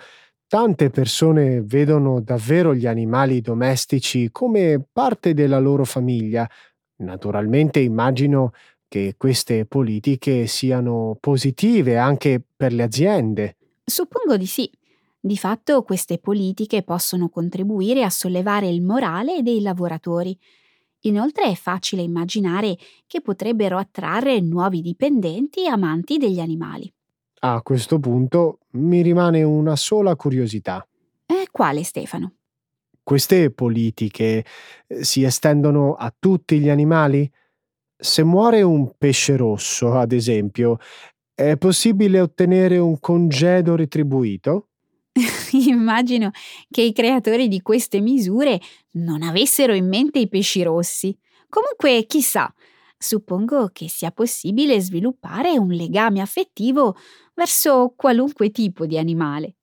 Tante 0.49 0.89
persone 0.89 1.61
vedono 1.61 2.21
davvero 2.21 2.73
gli 2.73 2.85
animali 2.85 3.41
domestici 3.41 4.29
come 4.31 4.81
parte 4.89 5.33
della 5.33 5.59
loro 5.59 5.83
famiglia. 5.83 6.49
Naturalmente 6.99 7.81
immagino 7.81 8.53
che 8.87 9.15
queste 9.17 9.65
politiche 9.65 10.47
siano 10.47 11.17
positive 11.19 11.97
anche 11.97 12.41
per 12.55 12.71
le 12.71 12.83
aziende. 12.83 13.57
Suppongo 13.83 14.37
di 14.37 14.45
sì. 14.45 14.71
Di 15.19 15.35
fatto 15.35 15.83
queste 15.83 16.17
politiche 16.17 16.81
possono 16.81 17.27
contribuire 17.27 18.03
a 18.03 18.09
sollevare 18.09 18.69
il 18.69 18.81
morale 18.81 19.41
dei 19.41 19.59
lavoratori. 19.59 20.37
Inoltre 21.01 21.43
è 21.43 21.55
facile 21.55 22.03
immaginare 22.03 22.77
che 23.05 23.19
potrebbero 23.19 23.77
attrarre 23.77 24.39
nuovi 24.39 24.79
dipendenti 24.79 25.67
amanti 25.67 26.17
degli 26.17 26.39
animali. 26.39 26.89
A 27.39 27.61
questo 27.61 27.99
punto 27.99 28.59
mi 28.71 29.01
rimane 29.01 29.43
una 29.43 29.75
sola 29.75 30.15
curiosità. 30.15 30.85
E 31.25 31.47
quale, 31.51 31.83
Stefano? 31.83 32.33
Queste 33.03 33.51
politiche 33.51 34.43
eh, 34.87 35.03
si 35.03 35.23
estendono 35.23 35.93
a 35.93 36.13
tutti 36.17 36.59
gli 36.59 36.69
animali? 36.69 37.29
Se 37.95 38.23
muore 38.23 38.63
un 38.63 38.91
pesce 38.97 39.37
rosso, 39.37 39.93
ad 39.93 40.11
esempio, 40.11 40.79
è 41.33 41.55
possibile 41.57 42.19
ottenere 42.19 42.79
un 42.79 42.99
congedo 42.99 43.75
retribuito? 43.75 44.69
Immagino 45.67 46.31
che 46.69 46.81
i 46.81 46.91
creatori 46.91 47.47
di 47.47 47.61
queste 47.61 48.01
misure 48.01 48.59
non 48.93 49.21
avessero 49.21 49.73
in 49.73 49.87
mente 49.87 50.19
i 50.19 50.27
pesci 50.27 50.63
rossi. 50.63 51.15
Comunque, 51.49 52.05
chissà, 52.07 52.51
suppongo 52.97 53.69
che 53.71 53.87
sia 53.87 54.11
possibile 54.11 54.79
sviluppare 54.81 55.57
un 55.57 55.69
legame 55.69 56.21
affettivo 56.21 56.95
verso 57.33 57.93
qualunque 57.95 58.49
tipo 58.49 58.85
di 58.85 58.97
animale. 58.97 59.55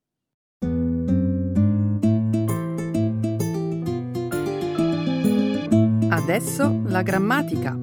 Adesso 6.08 6.82
la 6.86 7.02
grammatica. 7.02 7.78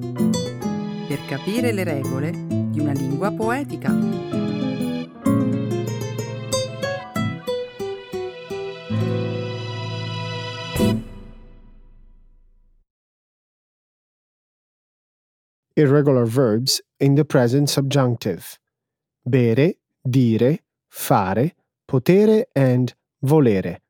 Per 1.06 1.24
capire 1.26 1.72
le 1.72 1.84
regole 1.84 2.32
di 2.32 2.80
una 2.80 2.92
lingua 2.92 3.30
poetica. 3.30 4.41
Irregular 15.74 16.26
verbs 16.26 16.82
in 16.98 17.14
the 17.14 17.24
present 17.24 17.68
subjunctive. 17.68 18.58
Bere, 19.22 19.78
dire, 20.00 20.64
fare, 20.88 21.54
potere 21.84 22.48
and 22.52 22.94
volere. 23.20 23.80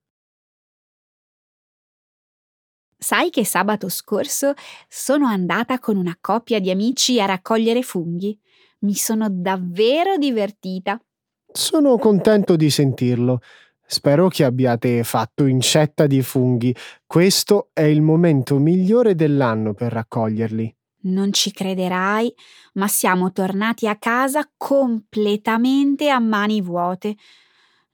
Sai 2.97 3.31
che 3.31 3.45
sabato 3.45 3.89
scorso 3.89 4.55
sono 4.89 5.27
andata 5.27 5.81
con 5.81 5.97
una 5.97 6.17
coppia 6.21 6.61
di 6.61 6.71
amici 6.71 7.21
a 7.21 7.25
raccogliere 7.25 7.83
funghi? 7.83 8.39
Mi 8.81 8.95
sono 8.95 9.29
davvero 9.29 10.17
divertita. 10.17 11.03
Sono 11.51 11.99
contento 11.99 12.55
di 12.55 12.71
sentirlo. 12.71 13.41
Spero 13.85 14.29
che 14.29 14.45
abbiate 14.45 15.03
fatto 15.03 15.47
incetta 15.47 16.07
di 16.07 16.23
funghi. 16.23 16.75
Questo 17.05 17.71
è 17.73 17.83
il 17.83 18.03
momento 18.03 18.59
migliore 18.59 19.17
dell'anno 19.17 19.75
per 19.75 19.93
raccoglierli. 19.93 20.77
Non 21.03 21.33
ci 21.33 21.51
crederai, 21.51 22.33
ma 22.75 22.87
siamo 22.89 23.33
tornati 23.33 23.89
a 23.89 23.97
casa 23.97 24.49
completamente 24.57 26.09
a 26.09 26.19
mani 26.19 26.61
vuote. 26.61 27.17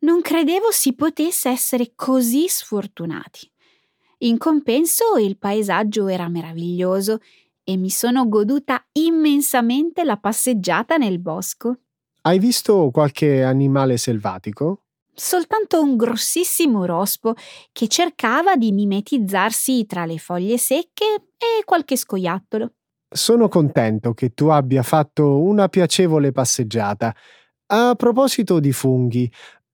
Non 0.01 0.21
credevo 0.21 0.71
si 0.71 0.95
potesse 0.95 1.49
essere 1.49 1.93
così 1.95 2.49
sfortunati. 2.49 3.51
In 4.19 4.37
compenso 4.37 5.17
il 5.17 5.39
paesaggio 5.39 6.09
era 6.09 6.29
meraviglioso 6.29 7.21
e 7.65 7.77
mi 7.77 7.91
sono 7.91 8.29
goduta 8.29 8.85
immensamente 8.93 10.05
la 10.05 10.17
passeggiata 10.17 10.97
nel 10.97 11.19
bosco. 11.19 11.79
Hai 12.23 12.39
visto 12.39 12.91
qualche 12.91 13.43
animale 13.43 13.97
selvatico? 13.97 14.83
Soltanto 15.15 15.81
un 15.81 15.97
grossissimo 15.97 16.85
rospo 16.85 17.35
che 17.73 17.89
cercava 17.89 18.57
di 18.57 18.71
mimetizzarsi 18.73 19.85
tra 19.87 20.05
le 20.05 20.19
foglie 20.19 20.59
secche 20.59 21.31
e 21.37 21.65
qualche 21.65 21.97
scoiattolo. 21.97 22.73
Sono 23.11 23.49
contento 23.49 24.13
che 24.13 24.35
tu 24.35 24.49
abbia 24.49 24.83
fatto 24.83 25.41
una 25.41 25.69
piacevole 25.69 26.31
passeggiata. 26.31 27.15
A 27.69 27.95
proposito 27.95 28.61
di 28.61 28.73
funghi, 28.73 29.31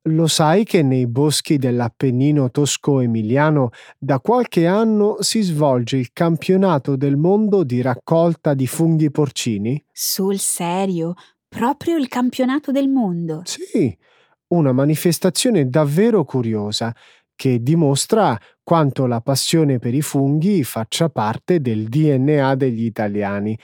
lo 0.08 0.26
sai 0.28 0.64
che 0.64 0.82
nei 0.82 1.06
boschi 1.06 1.56
dell'Appennino 1.56 2.50
tosco-emiliano 2.50 3.70
da 3.98 4.20
qualche 4.20 4.66
anno 4.66 5.16
si 5.20 5.40
svolge 5.40 5.96
il 5.96 6.10
campionato 6.12 6.94
del 6.94 7.16
mondo 7.16 7.64
di 7.64 7.80
raccolta 7.80 8.54
di 8.54 8.66
funghi 8.66 9.10
porcini? 9.10 9.82
Sul 9.90 10.38
serio, 10.38 11.14
proprio 11.48 11.96
il 11.96 12.06
campionato 12.06 12.70
del 12.70 12.88
mondo. 12.88 13.42
Sì, 13.44 13.96
una 14.48 14.72
manifestazione 14.72 15.68
davvero 15.68 16.24
curiosa 16.24 16.94
che 17.34 17.62
dimostra 17.62 18.38
quanto 18.62 19.06
la 19.06 19.20
passione 19.20 19.78
per 19.78 19.94
i 19.94 20.02
funghi 20.02 20.64
faccia 20.64 21.08
parte 21.08 21.60
del 21.60 21.88
DNA 21.88 22.54
degli 22.54 22.84
italiani. 22.84 23.58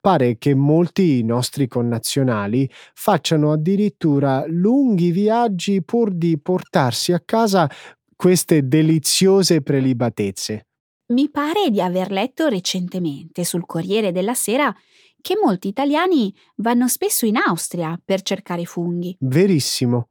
Pare 0.00 0.38
che 0.38 0.54
molti 0.54 1.22
nostri 1.22 1.68
connazionali 1.68 2.68
facciano 2.94 3.52
addirittura 3.52 4.44
lunghi 4.46 5.10
viaggi 5.10 5.82
pur 5.82 6.12
di 6.12 6.38
portarsi 6.40 7.12
a 7.12 7.20
casa 7.24 7.70
queste 8.16 8.66
deliziose 8.66 9.62
prelibatezze. 9.62 10.66
Mi 11.12 11.28
pare 11.30 11.70
di 11.70 11.80
aver 11.80 12.10
letto 12.10 12.48
recentemente 12.48 13.44
sul 13.44 13.66
Corriere 13.66 14.12
della 14.12 14.34
Sera 14.34 14.74
che 15.20 15.34
molti 15.42 15.68
italiani 15.68 16.34
vanno 16.56 16.88
spesso 16.88 17.26
in 17.26 17.36
Austria 17.36 18.00
per 18.02 18.22
cercare 18.22 18.64
funghi. 18.64 19.16
Verissimo. 19.20 20.09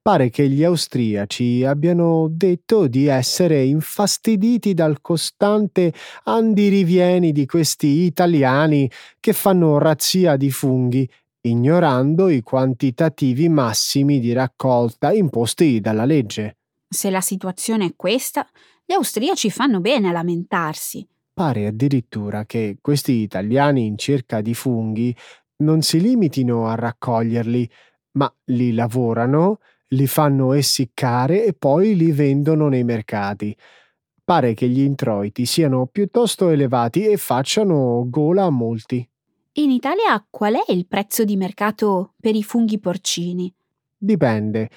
Pare 0.00 0.30
che 0.30 0.48
gli 0.48 0.64
austriaci 0.64 1.64
abbiano 1.64 2.28
detto 2.30 2.86
di 2.86 3.06
essere 3.06 3.62
infastiditi 3.64 4.74
dal 4.74 5.00
costante 5.00 5.92
andirivieni 6.24 7.32
di 7.32 7.46
questi 7.46 7.86
italiani 8.04 8.90
che 9.20 9.32
fanno 9.32 9.78
razzia 9.78 10.36
di 10.36 10.50
funghi, 10.50 11.08
ignorando 11.42 12.28
i 12.28 12.42
quantitativi 12.42 13.48
massimi 13.48 14.20
di 14.20 14.32
raccolta 14.32 15.12
imposti 15.12 15.80
dalla 15.80 16.04
legge. 16.04 16.56
Se 16.88 17.10
la 17.10 17.20
situazione 17.20 17.86
è 17.86 17.92
questa, 17.96 18.46
gli 18.84 18.92
austriaci 18.92 19.50
fanno 19.50 19.80
bene 19.80 20.08
a 20.08 20.12
lamentarsi. 20.12 21.06
Pare 21.32 21.66
addirittura 21.66 22.46
che 22.46 22.78
questi 22.80 23.12
italiani 23.12 23.84
in 23.84 23.98
cerca 23.98 24.40
di 24.40 24.54
funghi 24.54 25.14
non 25.58 25.82
si 25.82 26.00
limitino 26.00 26.66
a 26.68 26.74
raccoglierli, 26.74 27.68
ma 28.16 28.32
li 28.46 28.72
lavorano, 28.72 29.60
li 29.88 30.06
fanno 30.06 30.52
essiccare 30.52 31.44
e 31.44 31.52
poi 31.52 31.96
li 31.96 32.12
vendono 32.12 32.68
nei 32.68 32.84
mercati. 32.84 33.56
Pare 34.24 34.54
che 34.54 34.68
gli 34.68 34.80
introiti 34.80 35.46
siano 35.46 35.86
piuttosto 35.86 36.48
elevati 36.48 37.06
e 37.06 37.16
facciano 37.16 38.04
gola 38.08 38.44
a 38.44 38.50
molti. 38.50 39.08
In 39.58 39.70
Italia 39.70 40.24
qual 40.28 40.54
è 40.54 40.72
il 40.72 40.86
prezzo 40.86 41.24
di 41.24 41.36
mercato 41.36 42.14
per 42.20 42.34
i 42.34 42.42
funghi 42.42 42.78
porcini? 42.78 43.52
Dipende. 43.96 44.68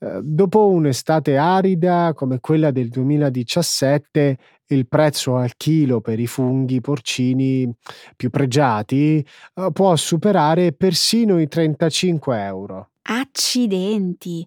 Eh, 0.00 0.20
dopo 0.22 0.68
un'estate 0.68 1.36
arida 1.36 2.12
come 2.14 2.40
quella 2.40 2.70
del 2.70 2.88
2017, 2.88 4.38
il 4.68 4.86
prezzo 4.86 5.36
al 5.36 5.56
chilo 5.56 6.00
per 6.00 6.18
i 6.20 6.26
funghi 6.26 6.80
porcini 6.80 7.70
più 8.16 8.30
pregiati 8.30 9.24
eh, 9.54 9.70
può 9.72 9.94
superare 9.96 10.72
persino 10.72 11.38
i 11.40 11.48
35 11.48 12.44
euro. 12.44 12.90
Accidenti! 13.02 14.46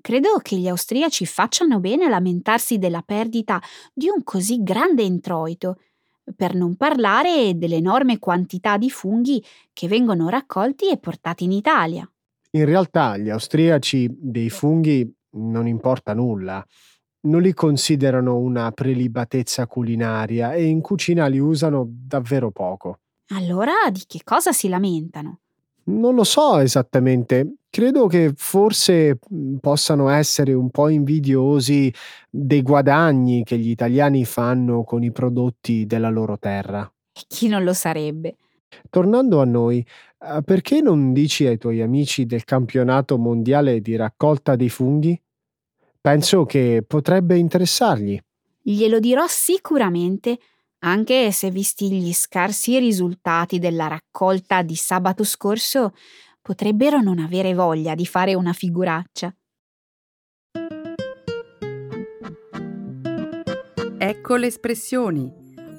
Credo 0.00 0.38
che 0.40 0.56
gli 0.56 0.66
austriaci 0.66 1.26
facciano 1.26 1.78
bene 1.78 2.06
a 2.06 2.08
lamentarsi 2.08 2.78
della 2.78 3.02
perdita 3.02 3.60
di 3.92 4.08
un 4.08 4.24
così 4.24 4.62
grande 4.62 5.02
introito, 5.02 5.78
per 6.34 6.54
non 6.54 6.76
parlare 6.76 7.56
dell'enorme 7.56 8.18
quantità 8.18 8.78
di 8.78 8.88
funghi 8.88 9.44
che 9.72 9.88
vengono 9.88 10.28
raccolti 10.28 10.90
e 10.90 10.96
portati 10.96 11.44
in 11.44 11.52
Italia. 11.52 12.10
In 12.52 12.64
realtà 12.64 13.16
gli 13.16 13.28
austriaci 13.28 14.08
dei 14.10 14.48
funghi 14.48 15.12
non 15.32 15.66
importa 15.66 16.14
nulla. 16.14 16.64
Non 17.22 17.42
li 17.42 17.52
considerano 17.52 18.38
una 18.38 18.72
prelibatezza 18.72 19.66
culinaria 19.66 20.54
e 20.54 20.64
in 20.64 20.80
cucina 20.80 21.26
li 21.26 21.38
usano 21.38 21.86
davvero 21.86 22.50
poco. 22.50 23.00
Allora 23.34 23.72
di 23.92 24.04
che 24.06 24.20
cosa 24.24 24.52
si 24.52 24.68
lamentano? 24.68 25.40
Non 25.84 26.14
lo 26.14 26.24
so 26.24 26.58
esattamente. 26.58 27.54
Credo 27.68 28.06
che 28.06 28.32
forse 28.34 29.18
possano 29.60 30.08
essere 30.08 30.52
un 30.52 30.70
po' 30.70 30.88
invidiosi 30.88 31.92
dei 32.28 32.62
guadagni 32.62 33.44
che 33.44 33.58
gli 33.58 33.70
italiani 33.70 34.24
fanno 34.24 34.82
con 34.82 35.02
i 35.02 35.12
prodotti 35.12 35.86
della 35.86 36.10
loro 36.10 36.38
terra. 36.38 36.90
E 37.12 37.20
chi 37.28 37.48
non 37.48 37.64
lo 37.64 37.72
sarebbe? 37.72 38.36
Tornando 38.88 39.40
a 39.40 39.44
noi, 39.44 39.84
eh, 40.20 40.42
perché 40.42 40.80
non 40.80 41.12
dici 41.12 41.46
ai 41.46 41.58
tuoi 41.58 41.80
amici 41.80 42.26
del 42.26 42.44
campionato 42.44 43.18
mondiale 43.18 43.80
di 43.80 43.96
raccolta 43.96 44.56
dei 44.56 44.68
funghi? 44.68 45.20
Penso 46.00 46.44
che 46.44 46.82
potrebbe 46.86 47.36
interessargli. 47.36 48.18
Glielo 48.62 48.98
dirò 49.00 49.26
sicuramente, 49.26 50.38
anche 50.80 51.30
se 51.30 51.50
visti 51.50 51.90
gli 51.90 52.12
scarsi 52.12 52.78
risultati 52.78 53.58
della 53.58 53.86
raccolta 53.86 54.62
di 54.62 54.76
sabato 54.76 55.24
scorso, 55.24 55.92
potrebbero 56.40 57.00
non 57.00 57.18
avere 57.18 57.52
voglia 57.52 57.94
di 57.94 58.06
fare 58.06 58.34
una 58.34 58.54
figuraccia. 58.54 59.34
Ecco 63.98 64.36
le 64.36 64.46
espressioni, 64.46 65.30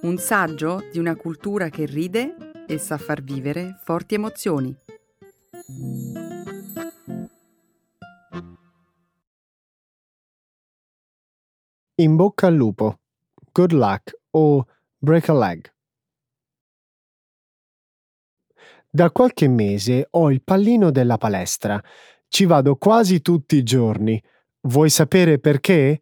un 0.04 0.18
saggio 0.18 0.84
di 0.92 1.00
una 1.00 1.16
cultura 1.16 1.70
che 1.70 1.86
ride 1.86 2.36
e 2.68 2.78
sa 2.78 3.00
far 3.00 3.24
vivere 3.24 3.80
forti 3.84 4.14
emozioni. 4.14 4.76
In 12.02 12.16
bocca 12.16 12.48
al 12.48 12.56
lupo. 12.56 12.98
Good 13.52 13.74
luck 13.74 14.18
o 14.32 14.66
break 14.98 15.30
a 15.30 15.34
leg. 15.34 15.72
Da 18.90 19.12
qualche 19.12 19.48
mese 19.48 20.08
ho 20.10 20.32
il 20.32 20.42
pallino 20.42 20.90
della 20.90 21.20
palestra. 21.20 21.80
Ci 22.28 22.46
vado 22.46 22.76
quasi 22.78 23.22
tutti 23.22 23.56
i 23.56 23.62
giorni. 23.62 24.20
Vuoi 24.62 24.90
sapere 24.90 25.38
perché? 25.38 26.02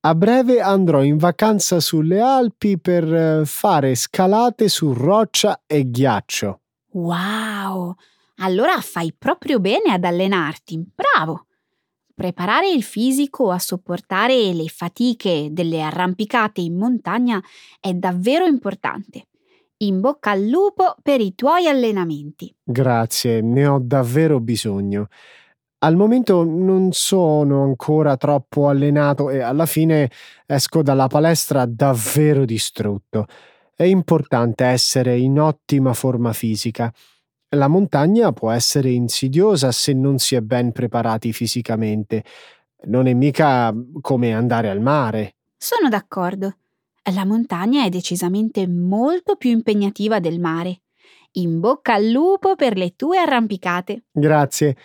A 0.00 0.14
breve 0.14 0.62
andrò 0.62 1.02
in 1.02 1.18
vacanza 1.18 1.78
sulle 1.78 2.20
Alpi 2.20 2.78
per 2.78 3.12
eh, 3.12 3.42
fare 3.44 3.96
scalate 3.96 4.68
su 4.68 4.94
roccia 4.94 5.60
e 5.66 5.90
ghiaccio. 5.90 6.60
Wow! 6.92 7.94
Allora 8.36 8.80
fai 8.80 9.12
proprio 9.12 9.60
bene 9.60 9.92
ad 9.92 10.04
allenarti. 10.04 10.82
Bravo! 10.94 11.47
Preparare 12.18 12.68
il 12.68 12.82
fisico 12.82 13.52
a 13.52 13.60
sopportare 13.60 14.52
le 14.52 14.66
fatiche 14.66 15.50
delle 15.52 15.80
arrampicate 15.80 16.60
in 16.60 16.76
montagna 16.76 17.40
è 17.78 17.92
davvero 17.92 18.44
importante. 18.44 19.28
In 19.84 20.00
bocca 20.00 20.32
al 20.32 20.44
lupo 20.44 20.96
per 21.00 21.20
i 21.20 21.36
tuoi 21.36 21.68
allenamenti. 21.68 22.52
Grazie, 22.60 23.40
ne 23.40 23.68
ho 23.68 23.78
davvero 23.80 24.40
bisogno. 24.40 25.06
Al 25.84 25.94
momento 25.94 26.42
non 26.42 26.88
sono 26.90 27.62
ancora 27.62 28.16
troppo 28.16 28.66
allenato 28.66 29.30
e 29.30 29.38
alla 29.38 29.66
fine 29.66 30.10
esco 30.44 30.82
dalla 30.82 31.06
palestra 31.06 31.66
davvero 31.66 32.44
distrutto. 32.44 33.26
È 33.76 33.84
importante 33.84 34.64
essere 34.64 35.16
in 35.16 35.38
ottima 35.38 35.92
forma 35.92 36.32
fisica. 36.32 36.92
La 37.52 37.66
montagna 37.66 38.32
può 38.32 38.50
essere 38.50 38.90
insidiosa 38.90 39.72
se 39.72 39.94
non 39.94 40.18
si 40.18 40.34
è 40.34 40.42
ben 40.42 40.70
preparati 40.70 41.32
fisicamente. 41.32 42.22
Non 42.84 43.06
è 43.06 43.14
mica 43.14 43.74
come 44.02 44.34
andare 44.34 44.68
al 44.68 44.82
mare. 44.82 45.36
Sono 45.56 45.88
d'accordo. 45.88 46.56
La 47.14 47.24
montagna 47.24 47.84
è 47.84 47.88
decisamente 47.88 48.68
molto 48.68 49.36
più 49.36 49.48
impegnativa 49.48 50.20
del 50.20 50.38
mare. 50.38 50.82
In 51.32 51.58
bocca 51.58 51.94
al 51.94 52.08
lupo 52.08 52.54
per 52.54 52.76
le 52.76 52.94
tue 52.96 53.16
arrampicate. 53.16 54.04
Grazie. 54.12 54.76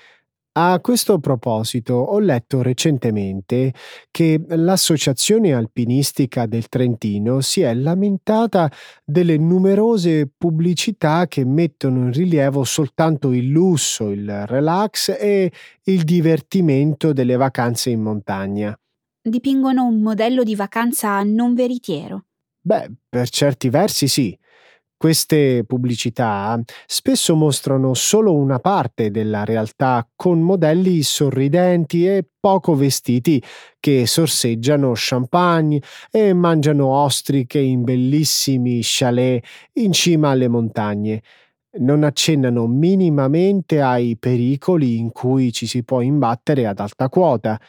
A 0.55 0.79
questo 0.81 1.17
proposito 1.17 1.95
ho 1.95 2.19
letto 2.19 2.61
recentemente 2.61 3.73
che 4.11 4.39
l'Associazione 4.49 5.51
Alpinistica 5.51 6.45
del 6.45 6.69
Trentino 6.69 7.41
si 7.41 7.61
è 7.61 7.73
lamentata 7.73 8.71
delle 9.03 9.35
numerose 9.37 10.29
pubblicità 10.37 11.25
che 11.25 11.43
mettono 11.43 12.01
in 12.01 12.11
rilievo 12.11 12.63
soltanto 12.65 13.33
il 13.33 13.47
lusso, 13.47 14.11
il 14.11 14.45
relax 14.45 15.17
e 15.19 15.51
il 15.85 16.03
divertimento 16.03 17.13
delle 17.13 17.35
vacanze 17.35 17.89
in 17.89 18.01
montagna. 18.01 18.79
Dipingono 19.23 19.85
un 19.85 20.01
modello 20.03 20.43
di 20.43 20.53
vacanza 20.53 21.23
non 21.23 21.55
veritiero. 21.55 22.25
Beh, 22.61 22.91
per 23.09 23.27
certi 23.29 23.69
versi 23.69 24.07
sì. 24.07 24.37
Queste 25.03 25.65
pubblicità 25.65 26.57
spesso 26.85 27.35
mostrano 27.35 27.93
solo 27.93 28.33
una 28.33 28.59
parte 28.59 29.11
della 29.11 29.43
realtà 29.43 30.07
con 30.15 30.39
modelli 30.39 31.01
sorridenti 31.03 32.07
e 32.07 32.25
poco 32.39 32.73
vestiti 32.73 33.43
che 33.81 34.07
sorseggiano 34.07 34.93
champagne 34.95 35.81
e 36.09 36.31
mangiano 36.31 36.87
ostriche 36.87 37.59
in 37.59 37.83
bellissimi 37.83 38.79
chalet 38.81 39.45
in 39.73 39.91
cima 39.91 40.29
alle 40.29 40.47
montagne. 40.47 41.21
Non 41.79 42.05
accennano 42.05 42.65
minimamente 42.67 43.81
ai 43.81 44.15
pericoli 44.17 44.99
in 44.99 45.11
cui 45.11 45.51
ci 45.51 45.67
si 45.67 45.83
può 45.83 45.99
imbattere 45.99 46.65
ad 46.65 46.79
alta 46.79 47.09
quota. 47.09 47.59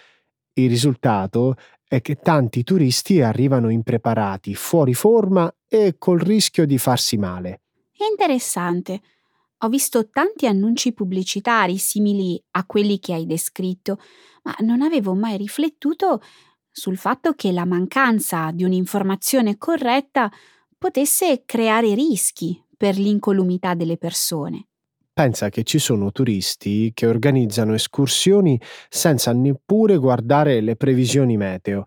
Il 0.57 0.69
risultato 0.69 1.57
è 1.95 2.01
che 2.01 2.17
tanti 2.17 2.65
turisti 2.65 3.21
arrivano 3.21 3.71
impreparati, 3.71 4.55
fuori 4.55 4.95
forma 4.95 5.53
e 5.69 5.97
col 5.99 6.19
rischio 6.19 6.67
di 6.67 6.79
farsi 6.79 7.17
male. 7.17 7.63
Interessante. 8.11 9.01
Ho 9.59 9.69
visto 9.69 10.11
tanti 10.11 10.47
annunci 10.47 10.93
pubblicitari 10.93 11.79
simili 11.79 12.43
a 12.53 12.67
quelli 12.67 12.99
che 12.99 13.15
hai 13.15 13.27
descritto, 13.27 13.99
ma 14.43 14.55
non 14.61 14.83
avevo 14.83 15.15
mai 15.15 15.37
riflettuto 15.37 16.21
sul 16.71 16.99
fatto 16.99 17.35
che 17.35 17.53
la 17.53 17.65
mancanza 17.65 18.51
di 18.51 18.65
un'informazione 18.65 19.57
corretta 19.57 20.31
potesse 20.77 21.45
creare 21.47 21.95
rischi 21.95 22.61
per 22.77 22.97
l'incolumità 22.99 23.75
delle 23.75 23.97
persone. 23.97 24.67
Pensa 25.15 25.49
che 25.49 25.63
ci 25.63 25.79
sono 25.79 26.11
turisti 26.11 26.91
che 26.93 27.07
organizzano 27.07 27.73
escursioni 27.73 28.61
senza 28.89 29.33
neppure 29.33 29.97
guardare 29.97 30.61
le 30.61 30.75
previsioni 30.75 31.37
meteo. 31.37 31.85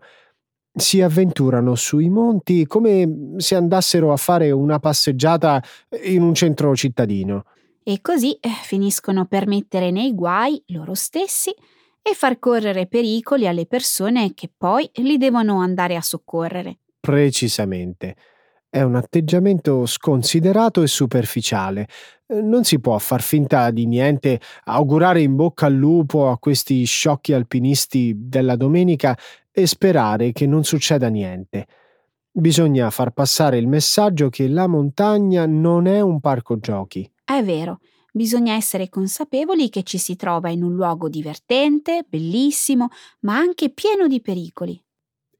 Si 0.72 1.02
avventurano 1.02 1.74
sui 1.74 2.08
monti 2.08 2.64
come 2.66 3.34
se 3.36 3.54
andassero 3.54 4.12
a 4.12 4.16
fare 4.16 4.50
una 4.50 4.78
passeggiata 4.78 5.62
in 6.04 6.22
un 6.22 6.32
centro 6.32 6.74
cittadino. 6.74 7.44
E 7.82 8.00
così 8.00 8.32
eh, 8.40 8.48
finiscono 8.62 9.26
per 9.26 9.46
mettere 9.46 9.90
nei 9.90 10.14
guai 10.14 10.62
loro 10.68 10.94
stessi 10.94 11.54
e 12.00 12.14
far 12.14 12.38
correre 12.38 12.86
pericoli 12.86 13.46
alle 13.46 13.66
persone 13.66 14.32
che 14.32 14.50
poi 14.56 14.88
li 15.02 15.18
devono 15.18 15.60
andare 15.60 15.96
a 15.96 16.00
soccorrere. 16.00 16.78
Precisamente. 16.98 18.16
È 18.70 18.82
un 18.82 18.96
atteggiamento 18.96 19.86
sconsiderato 19.86 20.82
e 20.82 20.88
superficiale. 20.88 21.88
Eh, 22.26 22.42
non 22.42 22.64
si 22.64 22.78
può 22.80 22.98
far 22.98 23.22
finta 23.22 23.70
di 23.70 23.86
niente, 23.86 24.38
augurare 24.64 25.22
in 25.22 25.36
bocca 25.36 25.64
al 25.66 25.72
lupo 25.72 26.28
a 26.28 26.38
questi 26.38 26.84
sciocchi 26.84 27.32
alpinisti 27.32 28.12
della 28.14 28.56
domenica 28.56 29.16
e 29.50 29.66
sperare 29.66 30.32
che 30.32 30.46
non 30.46 30.64
succeda 30.64 31.08
niente. 31.08 31.66
Bisogna 32.30 32.90
far 32.90 33.12
passare 33.12 33.56
il 33.56 33.66
messaggio 33.66 34.28
che 34.28 34.46
la 34.48 34.66
montagna 34.66 35.46
non 35.46 35.86
è 35.86 36.00
un 36.00 36.20
parco 36.20 36.58
giochi. 36.58 37.10
È 37.24 37.42
vero, 37.42 37.80
bisogna 38.12 38.52
essere 38.52 38.90
consapevoli 38.90 39.70
che 39.70 39.82
ci 39.82 39.96
si 39.96 40.14
trova 40.14 40.50
in 40.50 40.62
un 40.62 40.74
luogo 40.74 41.08
divertente, 41.08 42.04
bellissimo, 42.06 42.88
ma 43.20 43.38
anche 43.38 43.70
pieno 43.70 44.06
di 44.06 44.20
pericoli. 44.20 44.78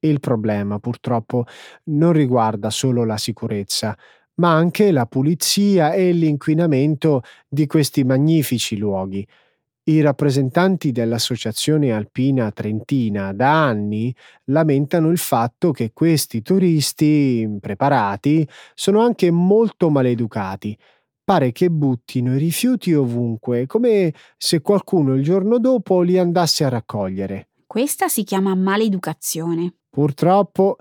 Il 0.00 0.20
problema, 0.20 0.78
purtroppo, 0.78 1.44
non 1.84 2.12
riguarda 2.12 2.70
solo 2.70 3.04
la 3.04 3.16
sicurezza, 3.16 3.96
ma 4.34 4.52
anche 4.54 4.92
la 4.92 5.06
pulizia 5.06 5.92
e 5.92 6.12
l'inquinamento 6.12 7.22
di 7.48 7.66
questi 7.66 8.04
magnifici 8.04 8.76
luoghi. 8.76 9.26
I 9.88 10.00
rappresentanti 10.02 10.92
dell'Associazione 10.92 11.92
Alpina 11.92 12.50
Trentina 12.52 13.32
da 13.32 13.64
anni 13.64 14.14
lamentano 14.44 15.08
il 15.08 15.16
fatto 15.16 15.72
che 15.72 15.92
questi 15.94 16.42
turisti 16.42 17.40
impreparati 17.40 18.46
sono 18.74 19.00
anche 19.00 19.30
molto 19.30 19.88
maleducati. 19.88 20.76
Pare 21.24 21.52
che 21.52 21.70
buttino 21.70 22.34
i 22.34 22.38
rifiuti 22.38 22.92
ovunque, 22.92 23.66
come 23.66 24.12
se 24.36 24.60
qualcuno 24.60 25.14
il 25.14 25.22
giorno 25.22 25.58
dopo 25.58 26.02
li 26.02 26.18
andasse 26.18 26.64
a 26.64 26.68
raccogliere. 26.68 27.48
Questa 27.66 28.08
si 28.08 28.24
chiama 28.24 28.54
maleducazione. 28.54 29.77
Purtroppo 29.90 30.76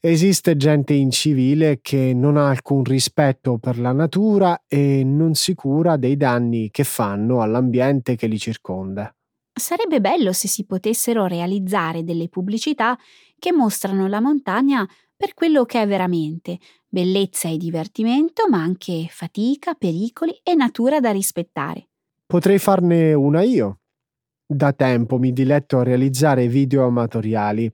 esiste 0.00 0.56
gente 0.56 0.94
incivile 0.94 1.80
che 1.82 2.12
non 2.14 2.36
ha 2.36 2.48
alcun 2.48 2.84
rispetto 2.84 3.58
per 3.58 3.78
la 3.78 3.92
natura 3.92 4.62
e 4.66 5.02
non 5.04 5.34
si 5.34 5.54
cura 5.54 5.96
dei 5.96 6.16
danni 6.16 6.70
che 6.70 6.84
fanno 6.84 7.42
all'ambiente 7.42 8.16
che 8.16 8.26
li 8.26 8.38
circonda. 8.38 9.14
Sarebbe 9.52 10.00
bello 10.00 10.32
se 10.32 10.48
si 10.48 10.64
potessero 10.64 11.26
realizzare 11.26 12.02
delle 12.02 12.28
pubblicità 12.28 12.98
che 13.38 13.52
mostrano 13.52 14.06
la 14.06 14.20
montagna 14.20 14.88
per 15.14 15.34
quello 15.34 15.66
che 15.66 15.82
è 15.82 15.86
veramente, 15.86 16.58
bellezza 16.88 17.48
e 17.50 17.58
divertimento, 17.58 18.48
ma 18.48 18.62
anche 18.62 19.06
fatica, 19.10 19.74
pericoli 19.74 20.40
e 20.42 20.54
natura 20.54 20.98
da 20.98 21.10
rispettare. 21.10 21.88
Potrei 22.24 22.58
farne 22.58 23.12
una 23.12 23.42
io. 23.42 23.80
Da 24.52 24.72
tempo 24.72 25.16
mi 25.18 25.32
diletto 25.32 25.78
a 25.78 25.84
realizzare 25.84 26.48
video 26.48 26.84
amatoriali. 26.84 27.72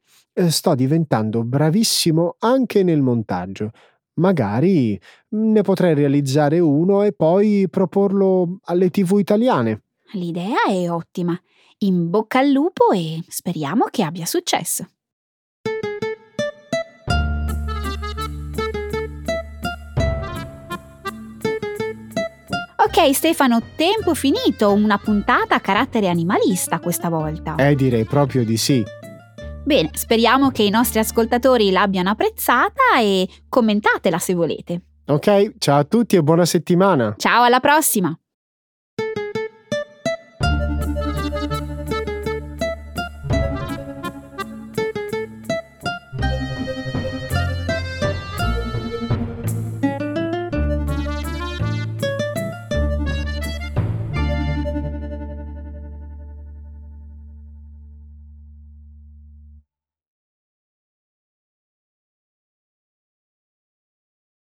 Sto 0.49 0.75
diventando 0.75 1.43
bravissimo 1.43 2.37
anche 2.41 2.83
nel 2.83 3.01
montaggio. 3.01 3.71
Magari 4.17 5.01
ne 5.29 5.63
potrei 5.63 5.95
realizzare 5.95 6.59
uno 6.59 7.03
e 7.03 7.15
poi 7.15 7.67
proporlo 7.71 8.59
alle 8.65 8.91
tv 8.91 9.17
italiane. 9.19 9.85
L'idea 10.13 10.65
è 10.69 10.91
ottima. 10.91 11.35
In 11.79 12.11
bocca 12.11 12.41
al 12.41 12.51
lupo 12.51 12.91
e 12.91 13.25
speriamo 13.27 13.87
che 13.87 14.03
abbia 14.03 14.27
successo. 14.27 14.87
Ok 22.99 23.13
Stefano, 23.13 23.61
tempo 23.77 24.15
finito, 24.15 24.73
una 24.73 24.97
puntata 24.97 25.55
a 25.55 25.61
carattere 25.61 26.09
animalista 26.09 26.81
questa 26.81 27.11
volta. 27.11 27.55
Eh, 27.57 27.75
direi 27.75 28.07
proprio 28.07 28.43
di 28.43 28.57
sì. 28.57 28.83
Bene, 29.63 29.91
speriamo 29.93 30.51
che 30.51 30.63
i 30.63 30.71
nostri 30.71 31.01
ascoltatori 31.01 31.71
l'abbiano 31.71 32.09
apprezzata 32.09 32.99
e 32.99 33.29
commentatela 33.51 34.17
se 34.19 34.33
volete. 34.33 34.81
Ok, 35.09 35.57
ciao 35.59 35.81
a 35.81 35.85
tutti 35.85 36.17
e 36.17 36.23
buona 36.23 36.47
settimana. 36.47 37.13
Ciao, 37.19 37.43
alla 37.43 37.61
prossima! 37.61 38.19